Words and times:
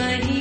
نہیں 0.00 0.39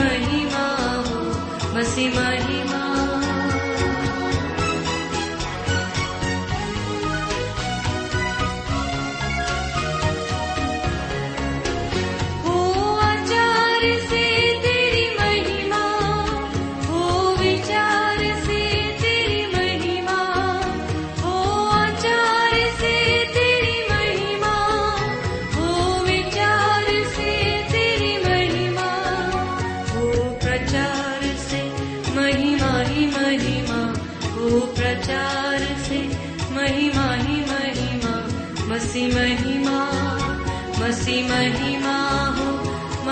مہیما 0.00 0.66
ہو 1.06 1.18
بس 1.74 1.98
مہیما 2.16 2.59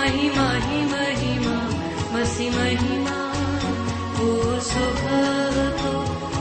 مہما 0.09 0.47
مہما 0.91 1.57
مسی 2.11 2.49
مہیما 2.49 3.17
سو 4.61 4.85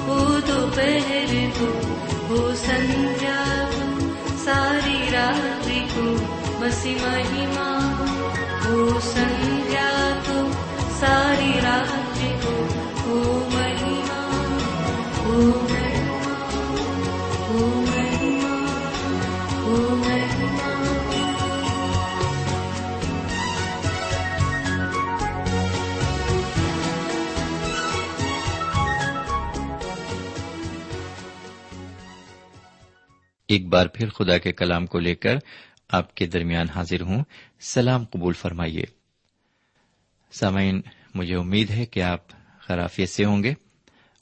وہ 0.07 0.39
دوپہر 0.47 1.35
کو 1.59 2.51
سنجیا 2.55 3.43
ساری 4.45 4.99
رات 5.13 5.69
کو 5.95 6.07
مسی 6.61 6.95
مہیما 7.03 7.69
سن 9.05 9.38
ایک 33.49 33.67
بار 33.67 33.87
پھر 33.87 34.09
خدا 34.09 34.39
کے 34.39 34.53
کلام 34.53 34.87
کو 34.87 34.99
لے 34.99 35.15
کر 35.15 35.37
آپ 35.89 36.15
کے 36.15 36.27
درمیان 36.27 36.69
حاضر 36.69 37.01
ہوں۔ 37.01 37.25
سلام 37.61 38.05
قبول 38.05 38.33
فرمائیے۔ 38.33 38.83
سامعین، 40.33 40.81
مجھے 41.15 41.37
امید 41.37 41.71
ہے 41.71 41.87
کہ 41.87 42.03
آپ 42.03 42.21
خرافیت 42.61 43.09
سے 43.09 43.25
ہوں 43.25 43.43
گے 43.43 43.55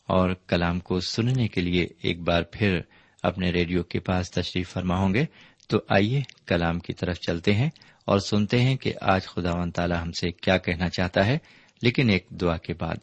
اور 0.06 0.30
کلام 0.46 0.80
کو 0.80 1.00
سننے 1.00 1.48
کے 1.48 1.60
لیے 1.60 1.86
ایک 2.02 2.20
بار 2.20 2.42
پھر 2.42 2.80
اپنے 3.22 3.50
ریڈیو 3.50 3.82
کے 3.82 4.00
پاس 4.00 4.30
تشریف 4.30 4.70
فرما 4.70 4.98
ہوں 4.98 5.14
گے۔ 5.14 5.24
تو 5.68 5.78
آئیے 5.88 6.22
کلام 6.46 6.78
کی 6.78 6.92
طرف 6.92 7.16
چلتے 7.16 7.54
ہیں 7.54 7.70
اور 8.04 8.18
سنتے 8.18 8.62
ہیں 8.62 8.76
کہ 8.76 8.92
آج 9.00 9.26
خدا 9.26 9.50
و 9.50 9.70
تعالی 9.70 9.94
ہم 10.02 10.12
سے 10.12 10.30
کیا 10.30 10.58
کہنا 10.58 10.88
چاہتا 10.88 11.26
ہے، 11.26 11.38
لیکن 11.82 12.10
ایک 12.10 12.26
دعا 12.30 12.56
کے 12.56 12.74
بعد۔ 12.74 12.96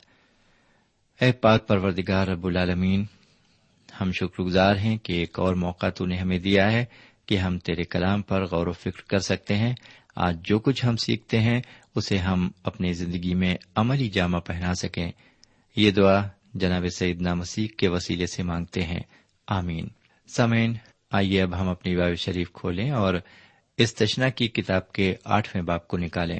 اے 1.21 1.31
پاک 1.31 1.67
پروردگار 1.67 2.27
رب 2.27 2.45
العالمین 2.45 3.05
ہم 4.01 4.11
شکر 4.11 4.43
گزار 4.43 4.75
ہیں 4.75 4.97
کہ 4.97 5.13
ایک 5.13 5.39
اور 5.39 5.55
موقع 5.55 5.89
تو 5.89 6.05
نے 6.05 6.17
ہمیں 6.17 6.39
دیا 6.39 6.71
ہے 6.71 6.85
کہ 7.25 7.37
ہم 7.37 7.59
تیرے 7.59 7.83
کلام 7.83 8.21
پر 8.21 8.45
غور 8.45 8.67
و 8.67 8.71
فکر 8.71 9.01
کر 9.07 9.19
سکتے 9.19 9.55
ہیں۔ 9.55 9.73
آج 10.15 10.37
جو 10.43 10.59
کچھ 10.59 10.85
ہم 10.85 10.97
سیکھتے 10.97 11.39
ہیں، 11.39 11.61
اسے 11.95 12.17
ہم 12.17 12.49
اپنی 12.63 12.93
زندگی 12.93 13.33
میں 13.33 13.55
عملی 13.75 14.09
جامہ 14.09 14.37
پہنا 14.37 14.73
سکیں۔ 14.73 15.11
یہ 15.75 15.91
دعا 15.91 16.27
جناب 16.53 16.85
سیدنا 16.95 17.33
مسیح 17.33 17.67
کے 17.77 17.87
وسیلے 17.87 18.27
سے 18.27 18.43
مانگتے 18.43 18.83
ہیں۔ 18.83 18.99
آمین۔ 19.47 19.87
سمین 20.27 20.73
آئیے 21.11 21.41
اب 21.41 21.61
ہم 21.61 21.69
اپنی 21.69 21.95
باب 21.95 22.15
شریف 22.15 22.51
کھولیں 22.53 22.91
اور 22.91 23.13
اس 23.77 23.95
تشنا 23.95 24.29
کی 24.29 24.47
کتاب 24.47 24.91
کے 24.91 25.15
آٹھویں 25.25 25.63
باپ 25.63 25.87
کو 25.87 25.97
نکالیں۔ 25.97 26.39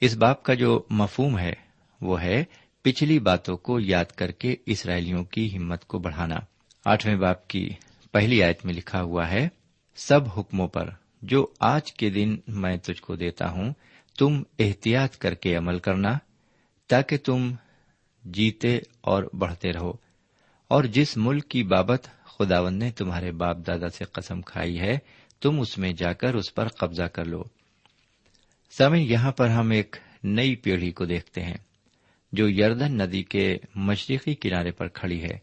اس 0.00 0.16
باپ 0.16 0.42
کا 0.42 0.54
جو 0.54 0.82
مفہوم 0.90 1.38
ہے، 1.38 1.52
وہ 2.00 2.22
ہے 2.22 2.44
پچھلی 2.82 3.18
باتوں 3.18 3.56
کو 3.56 3.80
یاد 3.80 4.04
کر 4.04 4.30
کے 4.30 4.56
اسرائیلیوں 4.66 5.24
کی 5.24 5.56
ہمت 5.56 5.84
کو 5.84 5.98
بڑھانا۔ 5.98 6.36
آٹھویں 6.84 7.16
باپ 7.16 7.48
کی 7.48 7.70
پہلی 8.12 8.42
آیت 8.42 8.64
میں 8.64 8.74
لکھا 8.74 9.02
ہوا 9.02 9.30
ہے، 9.30 9.48
سب 9.96 10.20
حکموں 10.38 10.68
پر 10.68 10.90
جو 11.22 11.46
آج 11.60 11.92
کے 11.92 12.10
دن 12.10 12.36
میں 12.46 12.76
تجھ 12.76 13.02
کو 13.02 13.16
دیتا 13.16 13.50
ہوں، 13.50 13.72
تم 14.18 14.42
احتیاط 14.58 15.16
کر 15.16 15.34
کے 15.34 15.56
عمل 15.56 15.78
کرنا، 15.78 16.18
تاکہ 16.88 17.16
تم 17.16 17.54
جیتے 18.24 18.78
اور 19.00 19.22
بڑھتے 19.32 19.72
رہو۔ 19.72 19.92
اور 20.68 20.84
جس 20.84 21.16
ملک 21.16 21.48
کی 21.48 21.62
بابت 21.62 22.08
خداون 22.24 22.74
نے 22.74 22.90
تمہارے 22.90 23.32
باپ 23.32 23.56
دادا 23.66 23.88
سے 23.88 24.04
قسم 24.04 24.42
کھائی 24.42 24.80
ہے، 24.80 24.98
تم 25.40 25.60
اس 25.60 25.78
میں 25.78 25.92
جا 25.92 26.12
کر 26.12 26.34
اس 26.34 26.54
پر 26.54 26.68
قبضہ 26.68 27.02
کر 27.02 27.24
لو۔ 27.24 27.42
سامن 28.70 28.98
یہاں 28.98 29.32
پر 29.32 29.48
ہم 29.48 29.70
ایک 29.70 29.96
نئی 30.24 30.56
پیڑھی 30.56 30.90
کو 30.90 31.04
دیکھتے 31.04 31.42
ہیں۔ 31.42 31.56
جو 32.32 32.48
یردن 32.48 32.94
ندی 32.94 33.22
کے 33.22 33.58
مشرقی 33.74 34.34
کنارے 34.34 34.70
پر 34.70 34.88
کھڑی 34.88 35.22
ہے 35.22 35.38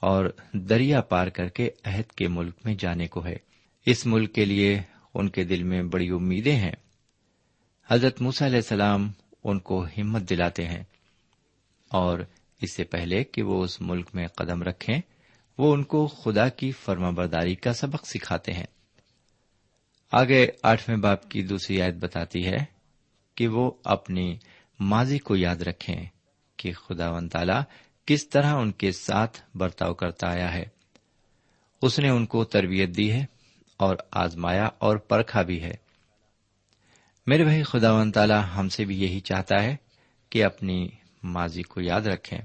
اور 0.00 0.24
دریا 0.52 1.00
پار 1.00 1.26
کر 1.26 1.48
کے 1.48 1.70
عہد 1.84 2.12
کے 2.12 2.28
ملک 2.28 2.54
میں 2.64 2.74
جانے 2.74 3.08
کو 3.08 3.26
ہے۔ 3.26 3.36
اس 3.86 4.06
ملک 4.06 4.34
کے 4.34 4.44
لیے 4.44 4.80
ان 5.14 5.28
کے 5.28 5.44
دل 5.44 5.62
میں 5.62 5.82
بڑی 5.82 6.08
امیدیں 6.08 6.56
ہیں۔ 6.56 6.74
حضرت 7.90 8.22
موسی 8.22 8.46
علیہ 8.46 8.56
السلام 8.56 9.10
ان 9.44 9.58
کو 9.58 9.84
ہمت 9.84 10.30
دلاتے 10.30 10.66
ہیں 10.66 10.82
اور 11.88 12.18
اس 12.62 12.76
سے 12.76 12.84
پہلے 12.84 13.24
کہ 13.24 13.42
وہ 13.42 13.64
اس 13.64 13.80
ملک 13.80 14.10
میں 14.14 14.26
قدم 14.26 14.62
رکھیں، 14.62 15.00
وہ 15.58 15.74
ان 15.74 15.82
کو 15.82 16.06
خدا 16.06 16.48
کی 16.48 16.72
فرما 16.72 17.10
برداری 17.10 17.54
کا 17.54 17.72
سبق 17.72 18.06
سکھاتے 18.06 18.52
ہیں۔ 18.52 18.66
آگے 20.12 20.46
آٹھویں 20.62 20.98
باپ 20.98 21.28
کی 21.28 21.42
دوسری 21.42 21.82
آیت 21.82 21.94
بتاتی 21.94 22.46
ہے 22.46 22.64
کہ 23.34 23.48
وہ 23.48 23.70
اپنی 23.84 24.36
ماضی 24.80 25.18
کو 25.18 25.36
یاد 25.36 25.56
رکھیں 25.56 26.04
کہ 26.56 26.72
خدا 26.72 27.10
ون 27.10 27.28
تعالی 27.28 27.52
کس 28.06 28.28
طرح 28.28 28.54
ان 28.54 28.72
کے 28.72 28.92
ساتھ 28.92 29.40
برتاؤ 29.54 29.94
کرتا 29.94 30.30
آیا 30.30 30.54
ہے۔ 30.54 30.64
اس 31.82 31.98
نے 31.98 32.08
ان 32.08 32.26
کو 32.26 32.44
تربیت 32.44 32.96
دی 32.96 33.12
ہے 33.12 33.24
اور 33.76 33.96
آزمایا 34.10 34.68
اور 34.78 34.96
پرکھا 34.96 35.42
بھی 35.42 35.62
ہے۔ 35.62 35.74
میرے 37.26 37.44
بھائی 37.44 37.62
خدا 37.62 37.92
ون 37.92 38.12
تعالی 38.12 38.34
ہم 38.56 38.68
سے 38.68 38.84
بھی 38.84 39.02
یہی 39.02 39.20
چاہتا 39.20 39.62
ہے 39.62 39.76
کہ 40.30 40.44
اپنی 40.44 40.88
ماضی 41.22 41.62
کو 41.62 41.80
یاد 41.80 42.00
رکھیں۔ 42.00 42.38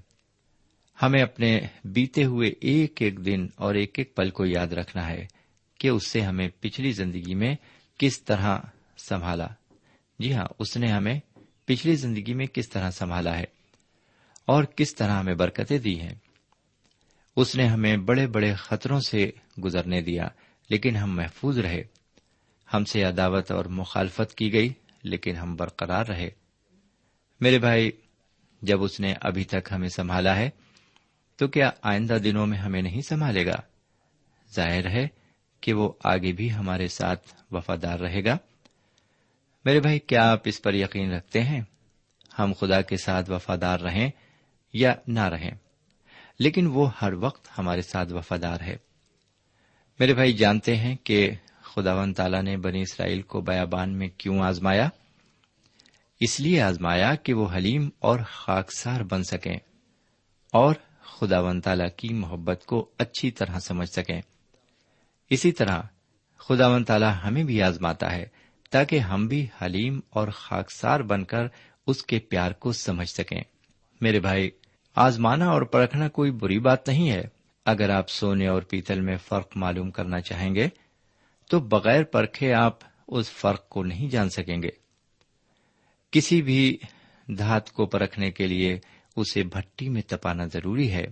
ہمیں 1.02 1.22
اپنے 1.22 1.60
بیتے 1.84 2.24
ہوئے 2.24 2.54
ایک 2.62 3.02
ایک 3.02 3.26
دن 3.26 3.48
اور 3.56 3.76
ایک 3.76 4.00
ایک 4.00 4.16
پل 4.16 4.30
کو 4.30 4.46
یاد 4.46 4.68
رکھنا 4.68 5.08
ہے 5.08 5.28
کہ 5.78 5.88
اس 5.88 6.08
سے 6.08 6.22
ہمیں 6.22 6.50
پچھلی 6.60 6.92
زندگی 6.92 7.36
میں 7.36 7.56
کس 7.98 8.22
طرح 8.22 8.58
سنبھالا۔ 8.98 9.48
جی 10.20 10.34
ہاں 10.34 10.46
اس 10.60 10.78
نے 10.78 10.92
ہمیں 10.92 11.20
پچھلی 11.66 11.96
زندگی 11.96 12.34
میں 12.34 12.46
کس 12.46 12.70
طرح 12.70 12.92
سنبھالا 12.92 13.38
ہے 13.38 13.44
اور 14.46 14.64
کس 14.64 14.96
طرح 14.96 15.12
ہمیں 15.12 15.36
برکتیں 15.36 15.78
دی 15.78 16.00
ہیں۔ 16.02 16.16
اس 17.36 17.56
نے 17.56 17.68
ہمیں 17.68 17.98
بڑے 17.98 18.28
بڑے 18.28 18.54
خطروں 18.54 19.00
سے 19.00 19.32
گزرنے 19.64 20.02
دیا، 20.02 20.28
لیکن 20.70 20.96
ہم 20.96 21.16
محفوظ 21.16 21.60
رہے۔ 21.60 21.84
ہم 22.74 22.86
سے 22.86 23.04
عداوت 23.04 23.52
اور 23.52 23.66
مخالفت 23.66 24.36
کی 24.36 24.54
گئی، 24.54 24.74
لیکن 25.04 25.36
ہم 25.36 25.56
برقرار 25.56 26.06
رہے۔ 26.06 26.30
میرے 27.42 27.60
بھائی، 27.60 27.92
جب 28.62 28.84
اس 28.84 29.00
نے 29.00 29.14
ابھی 29.22 29.44
تک 29.44 29.72
ہمیں 29.72 29.90
سنبھالا 29.90 30.36
ہے، 30.36 30.50
تو 31.36 31.48
کیا 31.48 31.72
آئندہ 31.82 32.14
دنوں 32.14 32.48
میں 32.48 32.58
ہمیں 32.58 32.82
نہیں 32.82 33.02
سنبھالے 33.02 33.46
گا؟ 33.46 33.56
ظاہر 34.56 34.90
ہے 34.90 35.08
کہ 35.62 35.74
وہ 35.74 35.94
آگے 36.04 36.32
بھی 36.32 36.54
ہمارے 36.54 36.88
ساتھ 36.88 37.34
وفادار 37.52 38.00
رہے 38.00 38.24
گا۔ 38.24 38.38
میرے 39.66 39.80
بھائی، 39.80 40.00
کیا 40.00 40.32
آپ 40.32 40.42
اس 40.46 40.62
پر 40.62 40.74
یقین 40.74 41.14
رکھتے 41.14 41.44
ہیں 41.44 41.62
ہم 42.40 42.54
خدا 42.60 42.82
کے 42.82 42.98
ساتھ 42.98 43.32
وفادار 43.32 43.80
رہیں 43.80 44.10
یا 44.74 44.96
نہ 45.08 45.20
رہیں؟ 45.20 45.52
لیکن 46.40 46.68
وہ 46.68 46.90
ہر 47.02 47.14
وقت 47.14 47.48
ہمارے 47.58 47.82
ساتھ 47.82 48.14
وفادار 48.14 48.60
ہے۔ 48.62 48.78
میرے 50.00 50.14
بھائی، 50.14 50.34
جانتے 50.34 50.76
ہیں 50.76 50.96
کہ 51.04 51.32
خدا 51.62 51.94
ون 51.94 52.14
تعالیٰ 52.14 52.42
نے 52.42 52.58
بنی 52.58 52.82
اسرائیل 52.82 53.22
کو 53.22 53.42
بیابان 53.42 53.90
میں 53.90 54.08
کیوں 54.18 54.40
آزمایا؟ 54.40 54.90
اس 56.20 56.40
لیے 56.40 56.62
آزمایا 56.62 57.16
کہ 57.16 57.34
وہ 57.34 57.48
حلیم 57.56 57.90
اور 58.00 58.20
خاکسار 58.28 59.02
بن 59.02 59.24
سکیں 59.24 59.58
اور 60.52 60.76
خدا 61.04 61.40
ون 61.40 61.62
تعالیٰ 61.62 61.90
کی 61.98 62.10
محبت 62.10 62.66
کو 62.66 62.90
اچھی 62.98 63.32
طرح 63.32 63.60
سمجھ 63.60 63.90
سکیں۔ 63.90 64.22
اسی 65.30 65.52
طرح 65.52 65.82
خدا 66.38 66.68
ون 66.68 66.84
تعالیٰ 66.84 67.14
ہمیں 67.24 67.44
بھی 67.44 67.62
آزماتا 67.62 68.12
ہے 68.12 68.26
تاکہ 68.76 69.00
ہم 69.00 69.28
بھی 69.28 69.48
حلیم 69.62 70.00
اور 70.10 70.28
خاکسار 70.28 71.00
بن 71.00 71.24
کر 71.24 71.48
اس 71.88 72.04
کے 72.04 72.20
پیار 72.20 72.52
کو 72.52 72.72
سمجھ 72.72 73.10
سکیں۔ 73.10 73.42
میرے 74.02 74.20
بھائی، 74.20 74.50
آزمانا 74.96 75.50
اور 75.50 75.62
پرکھنا 75.62 76.10
کوئی 76.10 76.32
بری 76.32 76.60
بات 76.60 76.88
نہیں 76.88 77.10
ہے۔ 77.10 77.24
اگر 77.66 77.90
آپ 77.90 78.10
سونے 78.10 78.48
اور 78.48 78.62
پیتل 78.62 79.02
میں 79.02 79.18
فرق 79.18 79.58
معلوم 79.58 79.92
کرنا 79.92 80.22
چاہیں 80.22 80.56
گے، 80.56 80.68
تو 81.50 81.60
بغیر 81.60 82.04
پرکھے 82.04 82.54
آپ 82.54 82.80
اس 83.08 83.30
فرق 83.30 83.70
کو 83.70 83.84
نہیں 83.84 84.10
جان 84.10 84.30
سکیں 84.30 84.62
گے۔ 84.62 84.70
کسی 86.12 86.42
بھی 86.42 86.78
دھات 87.28 87.72
کو 87.72 87.86
پرکھنے 87.86 88.32
کے 88.32 88.48
لیے 88.48 88.80
اسے 89.16 89.44
بھٹی 89.44 89.90
میں 89.90 90.02
تپانا 90.08 90.46
ضروری 90.46 90.92
ہے۔ 90.92 91.06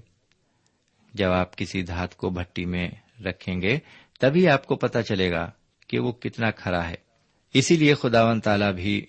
جب 1.14 1.32
آپ 1.32 1.58
کسی 1.58 1.82
دھات 1.82 2.18
کو 2.18 2.30
بھٹی 2.30 2.66
میں 2.66 2.92
رکھیں 3.26 3.62
گے، 3.62 3.80
تبھی 4.20 4.48
آپ 4.48 4.66
کو 4.66 4.76
پتا 4.76 5.04
چلے 5.04 5.32
گا 5.32 5.52
کہ 5.88 6.00
وہ 6.00 6.12
کتنا 6.12 6.52
کھرا 6.52 6.90
ہے۔ 6.90 7.13
اسی 7.54 7.76
لیے 7.76 7.94
خداون 7.94 8.42
تالا 8.42 8.72
بھی 8.72 9.06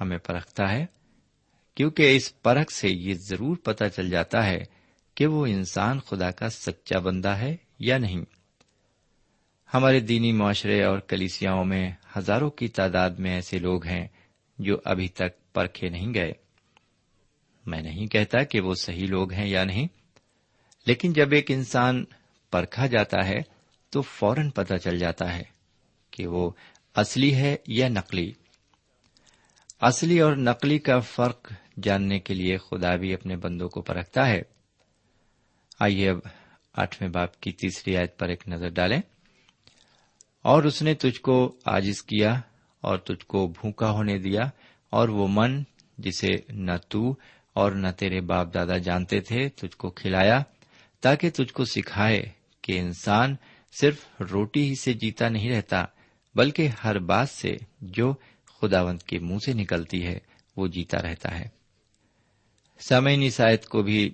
ہمیں 0.00 0.18
پرکھتا 0.18 0.72
ہے، 0.72 0.86
کیونکہ 1.74 2.16
اس 2.16 2.42
پرکھ 2.42 2.72
سے 2.72 2.88
یہ 2.88 3.14
ضرور 3.14 3.56
پتا 3.56 3.88
چل 3.88 4.10
جاتا 4.10 4.46
ہے 4.46 4.64
کہ 5.14 5.26
وہ 5.26 5.46
انسان 5.46 6.00
خدا 6.00 6.30
کا 6.30 6.48
سچا 6.48 6.98
بندہ 6.98 7.28
ہے 7.28 7.56
یا 7.78 7.98
نہیں۔ 7.98 8.24
ہمارے 9.74 10.00
دینی 10.00 10.32
معاشرے 10.32 10.82
اور 10.82 10.98
کلیسیاؤں 10.98 11.64
میں 11.64 11.90
ہزاروں 12.18 12.50
کی 12.50 12.68
تعداد 12.68 13.10
میں 13.10 13.34
ایسے 13.34 13.58
لوگ 13.58 13.86
ہیں 13.86 14.08
جو 14.58 14.76
ابھی 14.84 15.08
تک 15.08 15.52
پرکھے 15.52 15.88
نہیں 15.88 16.14
گئے۔ 16.14 16.32
میں 17.66 17.82
نہیں 17.82 18.06
کہتا 18.06 18.42
کہ 18.42 18.60
وہ 18.60 18.74
صحیح 18.74 19.06
لوگ 19.06 19.32
ہیں 19.32 19.48
یا 19.48 19.64
نہیں، 19.64 19.86
لیکن 20.86 21.12
جب 21.12 21.32
ایک 21.32 21.50
انسان 21.50 22.04
پرکھا 22.50 22.86
جاتا 22.86 23.26
ہے 23.26 23.42
تو 23.90 24.02
فوراً 24.02 24.50
پتہ 24.50 24.74
چل 24.74 24.98
جاتا 24.98 25.36
ہے 25.36 25.42
کہ 26.10 26.26
وہ 26.26 26.50
اصلی 26.94 27.34
ہے 27.34 27.56
یا 27.66 27.88
نقلی؟ 27.88 28.32
اصلی 29.80 30.20
اور 30.20 30.36
نقلی 30.36 30.78
کا 30.78 30.98
فرق 30.98 31.52
جاننے 31.82 32.18
کے 32.18 32.34
لیے 32.34 32.56
خدا 32.56 32.96
بھی 32.96 33.14
اپنے 33.14 33.36
بندوں 33.36 33.68
کو 33.68 33.82
پرکھتا 33.82 34.26
ہے۔ 34.26 34.42
آئیے 35.80 36.10
اب 36.10 36.18
آٹھویں 36.72 37.10
باپ 37.10 37.40
کی 37.40 37.52
تیسری 37.52 37.96
آیت 37.96 38.18
پر 38.18 38.28
ایک 38.28 38.48
نظر 38.48 38.68
ڈالیں۔ 38.68 39.00
اور 40.42 40.62
اس 40.62 40.82
نے 40.82 40.94
تجھ 40.94 41.20
کو 41.20 41.56
آجز 41.64 42.02
کیا 42.02 42.40
اور 42.80 42.98
تجھ 42.98 43.26
کو 43.26 43.46
بھوکا 43.46 43.90
ہونے 43.90 44.18
دیا 44.18 44.42
اور 44.90 45.08
وہ 45.08 45.28
من 45.30 45.62
جسے 45.98 46.30
نہ 46.48 46.72
تو 46.88 47.14
اور 47.52 47.72
نہ 47.72 47.88
تیرے 47.88 48.20
باپ 48.20 48.54
دادا 48.54 48.78
جانتے 48.78 49.20
تھے 49.20 49.48
تجھ 49.48 49.76
کو 49.76 49.90
کھلایا 49.90 50.42
تاکہ 51.00 51.30
تجھ 51.30 51.52
کو 51.52 51.64
سکھائے 51.64 52.22
کہ 52.62 52.78
انسان 52.78 53.36
صرف 53.80 54.06
روٹی 54.32 54.68
ہی 54.68 54.74
سے 54.74 54.92
جیتا 54.92 55.28
نہیں 55.28 55.50
رہتا 55.50 55.84
بلکہ 56.34 56.68
ہر 56.84 56.98
بات 56.98 57.28
سے 57.28 57.56
جو 57.80 58.14
خداوند 58.60 59.02
کے 59.02 59.18
منہ 59.18 59.38
سے 59.46 59.52
نکلتی 59.52 60.06
ہے، 60.06 60.18
وہ 60.56 60.66
جیتا 60.66 61.02
رہتا 61.02 61.38
ہے۔ 61.38 61.48
سمعین 62.78 63.22
عیسائیت 63.22 63.66
کو 63.66 63.82
بھی 63.82 64.10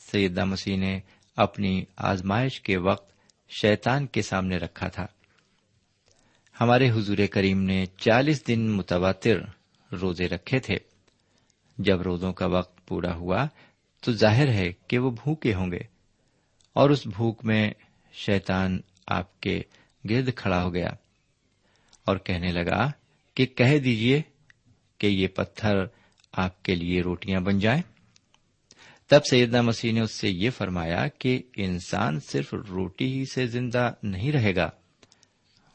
سیدہ 0.00 0.44
مسیح 0.44 0.76
نے 0.76 1.00
اپنی 1.36 1.84
آزمائش 1.96 2.60
کے 2.60 2.76
وقت 2.76 3.12
شیتان 3.48 4.06
کے 4.06 4.22
سامنے 4.22 4.56
رکھا 4.56 4.88
تھا۔ 4.88 5.06
ہمارے 6.60 6.90
حضور 6.90 7.18
کریم 7.30 7.62
نے 7.62 7.86
چالیس 7.96 8.46
دن 8.46 8.70
متواتر 8.70 9.36
روزے 9.94 10.28
رکھے 10.28 10.58
تھے۔ 10.58 10.76
جب 11.78 12.02
روزوں 12.02 12.32
کا 12.32 12.46
وقت 12.46 12.86
پورا 12.86 13.14
ہوا، 13.14 13.46
تو 14.00 14.12
ظاہر 14.12 14.48
ہے 14.48 14.72
کہ 14.88 14.98
وہ 14.98 15.10
بھوکے 15.10 15.54
ہوں 15.54 15.72
گے۔ 15.72 15.80
اور 16.72 16.90
اس 16.90 17.06
بھوک 17.06 17.44
میں 17.44 17.70
شیتان 18.12 18.80
آپ 19.06 19.40
کے 19.40 19.62
گرد 20.10 20.34
کھڑا 20.36 20.64
ہو 20.64 20.74
گیا۔ 20.74 20.90
اور 22.04 22.16
کہنے 22.16 22.52
لگا 22.52 22.90
کہ 23.34 23.46
کہہ 23.46 23.78
دیجیے 23.78 24.22
کہ 24.98 25.06
یہ 25.06 25.28
پتھر 25.28 25.84
آپ 26.32 26.62
کے 26.62 26.74
لیے 26.74 27.02
روٹیاں 27.02 27.40
بن 27.40 27.58
جائیں۔ 27.58 27.82
تب 29.06 29.20
سیدنا 29.30 29.60
مسیح 29.60 29.92
نے 29.92 30.00
اس 30.00 30.10
سے 30.10 30.28
یہ 30.30 30.50
فرمایا 30.50 31.08
کہ 31.08 31.42
انسان 31.56 32.20
صرف 32.20 32.54
روٹی 32.54 33.12
ہی 33.12 33.24
سے 33.24 33.46
زندہ 33.46 33.92
نہیں 34.02 34.32
رہے 34.32 34.54
گا، 34.56 34.70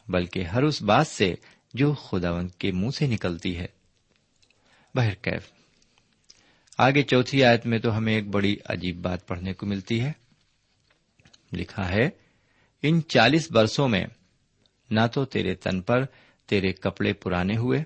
بلکہ 0.07 0.43
ہر 0.43 0.63
اس 0.63 0.81
بات 0.81 1.07
سے 1.07 1.35
جو 1.73 1.93
خداوند 1.93 2.51
کے 2.51 2.71
منہ 2.71 2.89
سے 2.89 3.07
نکلتی 3.07 3.57
ہے۔ 3.57 3.65
بہرکیف 4.95 5.51
آگے 6.77 7.03
چوتھی 7.03 7.43
آیت 7.43 7.65
میں 7.65 7.79
تو 7.79 7.97
ہمیں 7.97 8.15
ایک 8.15 8.27
بڑی 8.27 8.57
عجیب 8.65 8.97
بات 8.97 9.27
پڑھنے 9.27 9.53
کو 9.53 9.65
ملتی 9.65 10.01
ہے۔ 10.01 10.11
لکھا 11.53 11.89
ہے، 11.89 12.09
ان 12.83 13.01
چالیس 13.07 13.51
برسوں 13.51 13.87
میں 13.87 14.05
نہ 14.89 15.07
تو 15.13 15.25
تیرے 15.25 15.55
تن 15.55 15.81
پر 15.81 16.05
تیرے 16.45 16.73
کپڑے 16.73 17.13
پرانے 17.13 17.57
ہوئے 17.57 17.83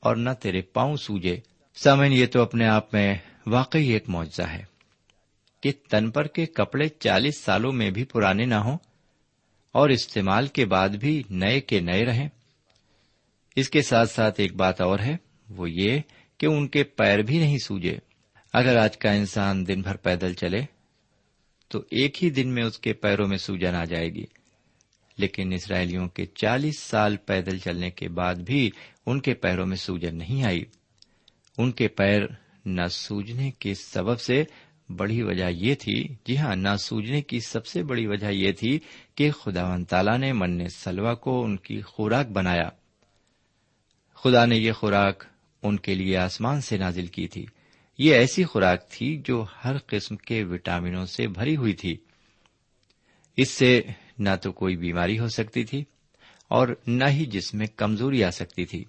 اور 0.00 0.16
نہ 0.16 0.30
تیرے 0.40 0.62
پاؤں 0.62 0.96
سوجے۔ 0.96 1.36
سمن 1.74 2.12
یہ 2.12 2.26
تو 2.26 2.42
اپنے 2.42 2.66
آپ 2.66 2.94
میں 2.94 3.14
واقعی 3.46 3.88
ایک 3.88 4.08
معاوضہ 4.08 4.42
ہے 4.42 4.64
کہ 5.62 5.72
تن 5.90 6.10
پر 6.10 6.26
کے 6.26 6.46
کپڑے 6.46 6.88
چالیس 6.88 7.40
سالوں 7.40 7.72
میں 7.72 7.90
بھی 7.90 8.04
پرانے 8.04 8.44
نہ 8.44 8.54
ہوں 8.54 8.78
اور 9.72 9.88
استعمال 9.88 10.46
کے 10.46 10.66
بعد 10.66 10.88
بھی 10.88 11.22
نئے 11.30 11.60
کے 11.60 11.80
نئے 11.80 12.04
رہیں۔ 12.04 12.28
اس 13.56 13.68
کے 13.68 13.82
ساتھ 13.82 14.10
ساتھ 14.10 14.40
ایک 14.40 14.54
بات 14.54 14.80
اور 14.80 14.98
ہے، 14.98 15.16
وہ 15.48 15.70
یہ 15.70 16.00
کہ 16.38 16.46
ان 16.46 16.68
کے 16.68 16.84
پیر 16.84 17.18
بھی 17.18 17.38
نہیں 17.38 17.58
سوجے۔ 17.58 17.96
اگر 18.52 18.76
آج 18.76 18.98
کا 18.98 19.12
انسان 19.12 19.68
دن 19.68 19.80
بھر 19.80 19.96
پیدل 19.96 20.34
چلے، 20.34 20.60
تو 21.68 21.78
ایک 21.90 22.24
ہی 22.24 22.30
دن 22.30 22.48
میں 22.48 22.64
اس 22.64 22.78
کے 22.78 22.92
پیروں 22.92 23.28
میں 23.28 23.38
سوجن 23.38 23.74
آ 23.74 23.84
جائے 23.84 24.08
گی۔ 24.08 24.24
لیکن 25.16 25.52
اسرائیلیوں 25.52 26.08
کے 26.08 26.26
چالیس 26.26 26.78
سال 26.78 27.16
پیدل 27.16 27.58
چلنے 27.58 27.90
کے 27.90 28.08
بعد 28.08 28.34
بھی 28.34 28.70
ان 29.06 29.20
کے 29.20 29.34
پیروں 29.34 29.66
میں 29.66 29.76
سوجن 29.76 30.16
نہیں 30.16 30.44
آئی۔ 30.44 30.64
ان 31.58 31.72
کے 31.72 31.88
پیر 31.88 32.22
نہ 32.64 32.86
سوجنے 32.90 33.50
کے 33.50 33.74
سبب 33.74 34.20
سے 34.20 34.44
بڑی 34.96 35.22
وجہ 35.22 35.50
یہ 35.50 35.74
تھی 35.74 36.08
جی 36.24 36.38
ہاں 36.38 36.56
نہ 36.56 36.76
سوجنے 36.76 37.22
کی 37.22 37.40
سب 37.40 37.66
سے 37.66 37.82
بڑی 37.82 38.06
وجہ 38.06 38.26
یہ 38.26 38.52
تھی 38.52 38.78
کہ 39.14 39.30
خدا 39.30 39.74
و 39.74 39.84
تعالی 39.84 40.18
نے 40.18 40.32
من 40.32 40.68
سلوا 40.68 41.14
کو 41.14 41.44
ان 41.44 41.56
کی 41.56 41.80
خوراک 41.80 42.26
بنایا۔ 42.26 42.68
خدا 44.14 44.46
نے 44.46 44.56
یہ 44.56 44.72
خوراک 44.72 45.24
ان 45.62 45.78
کے 45.78 45.94
لیے 45.94 46.16
آسمان 46.16 46.60
سے 46.60 46.76
نازل 46.76 47.06
کی 47.06 47.28
تھی۔ 47.28 47.46
یہ 47.98 48.14
ایسی 48.14 48.44
خوراک 48.44 48.88
تھی 48.90 49.22
جو 49.24 49.44
ہر 49.64 49.76
قسم 49.86 50.16
کے 50.16 50.44
وٹامنوں 50.44 51.06
سے 51.06 51.28
بھری 51.28 51.56
ہوئی 51.56 51.72
تھی۔ 51.72 51.96
اس 53.36 53.50
سے 53.50 53.82
نہ 54.18 54.30
تو 54.42 54.52
کوئی 54.52 54.76
بیماری 54.76 55.18
ہو 55.18 55.28
سکتی 55.28 55.64
تھی 55.64 55.84
اور 56.48 56.68
نہ 56.86 57.04
ہی 57.08 57.26
جس 57.26 57.54
میں 57.54 57.66
کمزوری 57.66 58.24
آ 58.24 58.30
سکتی 58.30 58.64
تھی۔ 58.64 58.84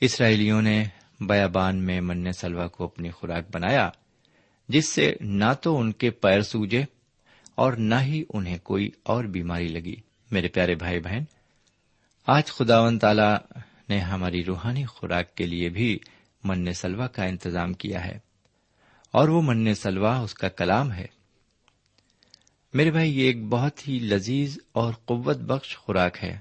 اسرائیلیوں 0.00 0.62
نے 0.62 0.84
بیابان 1.20 1.76
میں 1.76 2.00
من 2.00 2.32
سلوا 2.32 2.66
کو 2.66 2.84
اپنی 2.84 3.10
خوراک 3.10 3.44
بنایا، 3.52 3.90
جس 4.68 4.88
سے 4.88 5.12
نہ 5.20 5.52
تو 5.62 5.80
ان 5.80 5.92
کے 5.92 6.10
پیر 6.10 6.40
سوجے 6.40 6.84
اور 7.54 7.72
نہ 7.72 7.94
ہی 8.00 8.24
انہیں 8.34 8.58
کوئی 8.58 8.90
اور 9.02 9.24
بیماری 9.24 9.68
لگی۔ 9.68 9.96
میرے 10.30 10.48
پیارے 10.48 10.74
بھائی 10.74 11.00
بہن، 11.00 11.22
آج 12.26 12.46
خدا 12.46 12.80
و 12.80 12.98
تعالی 12.98 13.56
نے 13.88 13.98
ہماری 13.98 14.44
روحانی 14.44 14.84
خوراک 14.84 15.34
کے 15.34 15.46
لیے 15.46 15.68
بھی 15.68 15.98
من 16.44 16.72
سلوا 16.72 17.06
کا 17.06 17.24
انتظام 17.24 17.72
کیا 17.72 18.04
ہے 18.04 18.18
اور 19.10 19.28
وہ 19.28 19.42
من 19.42 19.74
سلوا 19.74 20.18
اس 20.18 20.34
کا 20.34 20.48
کلام 20.48 20.92
ہے۔ 20.92 21.06
میرے 22.74 22.90
بھائی، 22.90 23.20
یہ 23.20 23.24
ایک 23.24 23.44
بہت 23.44 23.88
ہی 23.88 23.98
لذیذ 23.98 24.58
اور 24.72 24.94
قوت 25.04 25.36
بخش 25.36 25.76
خوراک 25.76 26.24
ہے۔ 26.24 26.38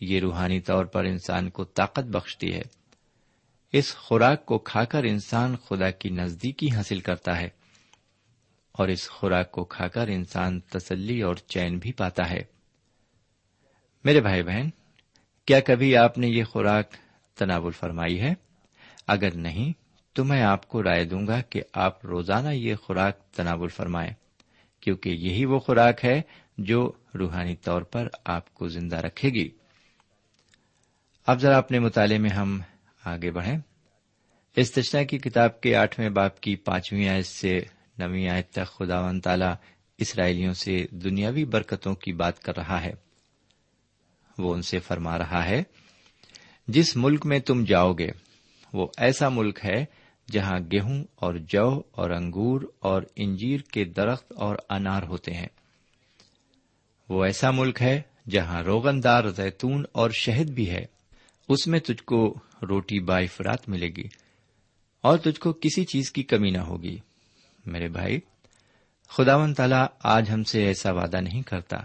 یہ 0.00 0.20
روحانی 0.20 0.60
طور 0.60 0.84
پر 0.84 1.04
انسان 1.04 1.50
کو 1.50 1.64
طاقت 1.64 2.04
بخشتی 2.04 2.54
ہے۔ 2.54 2.62
اس 3.72 3.94
خوراک 3.94 4.46
کو 4.46 4.58
کھا 4.58 4.84
کر 4.84 5.04
انسان 5.04 5.56
خدا 5.56 5.90
کی 5.90 6.10
نزدیکی 6.10 6.70
حاصل 6.70 7.00
کرتا 7.00 7.40
ہے 7.40 7.48
اور 8.72 8.88
اس 8.88 9.08
خوراک 9.08 9.50
کو 9.50 9.64
کھا 9.64 9.88
کر 9.88 10.08
انسان 10.08 10.60
تسلی 10.60 11.22
اور 11.22 11.34
چین 11.34 11.78
بھی 11.78 11.92
پاتا 11.92 12.30
ہے۔ 12.30 12.42
میرے 14.04 14.20
بھائی 14.20 14.42
بہن، 14.42 14.70
کیا 15.44 15.60
کبھی 15.60 15.96
آپ 15.96 16.18
نے 16.18 16.28
یہ 16.28 16.44
خوراک 16.44 16.90
تناول 17.34 17.72
فرمائی 17.72 18.20
ہے؟ 18.20 18.34
اگر 19.06 19.34
نہیں، 19.34 19.72
تو 20.12 20.24
میں 20.24 20.42
آپ 20.42 20.68
کو 20.68 20.82
رائے 20.82 21.04
دوں 21.04 21.26
گا 21.26 21.40
کہ 21.40 21.62
آپ 21.72 22.06
روزانہ 22.06 22.48
یہ 22.48 22.74
خوراک 22.74 23.20
تناول 23.20 23.68
فرمائیں۔ 23.68 24.27
کیونکہ 24.88 25.08
یہی 25.08 25.44
وہ 25.44 25.58
خوراک 25.58 26.04
ہے 26.04 26.22
جو 26.58 26.92
روحانی 27.14 27.56
طور 27.56 27.82
پر 27.82 28.08
آپ 28.24 28.54
کو 28.54 28.68
زندہ 28.68 28.96
رکھے 28.96 29.28
گی۔ 29.28 29.48
اب 31.26 31.40
ذرا 31.40 31.58
اپنے 31.58 31.78
مطالعے 31.78 32.18
میں 32.18 32.30
ہم 32.30 32.60
آگے 33.04 33.30
بڑھیں۔ 33.30 33.58
استشنا 34.56 35.02
کی 35.02 35.18
کتاب 35.18 35.60
کے 35.60 35.74
آٹھویں 35.76 36.08
باپ 36.08 36.40
کی 36.40 36.56
پانچویں 36.56 37.08
آیت 37.08 37.26
سے 37.26 37.60
نویں 37.98 38.28
آیت 38.28 38.50
تک 38.50 38.66
خدا 38.66 39.00
و 39.00 39.20
تعالی 39.20 39.46
اسرائیلیوں 39.98 40.52
سے 40.52 40.86
دنیاوی 40.90 41.44
برکتوں 41.44 41.94
کی 41.94 42.12
بات 42.12 42.40
کر 42.40 42.56
رہا 42.56 42.82
ہے۔ 42.82 42.92
وہ 44.38 44.54
ان 44.54 44.62
سے 44.62 44.78
فرما 44.78 45.18
رہا 45.18 45.44
ہے، 45.44 45.62
جس 46.68 46.96
ملک 46.96 47.26
میں 47.26 47.38
تم 47.38 47.64
جاؤ 47.64 47.92
گے، 47.92 48.08
وہ 48.72 48.86
ایسا 48.96 49.28
ملک 49.28 49.58
ہے 49.64 49.84
جہاں 50.32 50.58
گیہوں 50.72 51.04
اور 51.14 51.34
جو 51.34 51.82
اور 51.90 52.10
انگور 52.10 52.60
اور 52.78 53.02
انجیر 53.16 53.60
کے 53.60 53.84
درخت 53.84 54.32
اور 54.36 54.56
انار 54.70 55.02
ہوتے 55.02 55.32
ہیں۔ 55.32 55.48
وہ 57.08 57.24
ایسا 57.24 57.50
ملک 57.50 57.82
ہے 57.82 58.02
جہاں 58.30 58.62
روغن 58.62 59.02
دار 59.02 59.24
زیتون 59.28 59.84
اور 59.92 60.10
شہد 60.10 60.50
بھی 60.50 60.70
ہے۔ 60.70 60.86
اس 61.48 61.66
میں 61.66 61.80
تجھ 61.80 62.02
کو 62.02 62.34
روٹی 62.68 63.00
بائی 63.00 63.26
فرات 63.26 63.68
ملے 63.68 63.88
گی 63.88 64.04
اور 65.00 65.18
تجھ 65.18 65.40
کو 65.40 65.52
کسی 65.52 65.84
چیز 65.84 66.12
کی 66.12 66.22
کمی 66.22 66.50
نہ 66.50 66.58
ہوگی۔ 66.58 66.98
میرے 67.66 67.88
بھائی 67.88 68.20
خدا 69.08 69.36
و 69.36 69.54
تعالی 69.54 69.86
آج 70.02 70.30
ہم 70.30 70.44
سے 70.44 70.66
ایسا 70.66 70.92
وعدہ 70.92 71.20
نہیں 71.20 71.42
کرتا۔ 71.42 71.76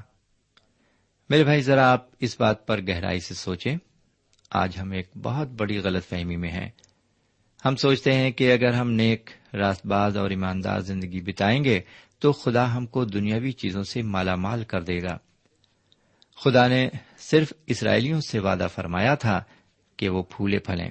میرے 1.29 1.43
بھائی، 1.43 1.62
ذرا 1.62 1.91
آپ 1.91 2.07
اس 2.19 2.39
بات 2.39 2.67
پر 2.67 2.81
گہرائی 2.81 3.19
سے 3.19 3.33
سوچیں۔ 3.33 3.75
آج 4.50 4.77
ہم 4.81 4.91
ایک 4.91 5.09
بہت 5.21 5.47
بڑی 5.47 5.77
غلط 5.77 6.05
فہمی 6.05 6.35
میں 6.35 6.51
ہیں۔ 6.51 6.69
ہم 7.65 7.75
سوچتے 7.75 8.13
ہیں 8.13 8.32
کہ 8.32 8.53
اگر 8.53 8.74
ہم 8.74 8.91
نیک 8.91 9.29
راست 9.53 9.86
باز 9.86 10.17
اور 10.17 10.29
ایماندار 10.29 10.79
زندگی 10.79 11.22
بتائیں 11.22 11.63
گے 11.63 11.79
تو 12.20 12.32
خدا 12.32 12.75
ہم 12.77 12.86
کو 12.86 13.05
دنیاوی 13.05 13.51
چیزوں 13.51 13.84
سے 13.84 14.01
مالا 14.01 14.36
مال 14.36 14.63
کر 14.63 14.82
دے 14.82 14.98
گا۔ 15.01 15.17
خدا 16.38 16.67
نے 16.67 16.89
صرف 17.17 17.53
اسرائیلیوں 17.67 18.22
سے 18.22 18.39
وعدہ 18.39 18.67
فرمایا 18.75 19.15
تھا 19.15 19.43
کہ 19.98 20.10
وہ 20.10 20.24
پھولے 20.24 20.60
پھلیں، 20.60 20.89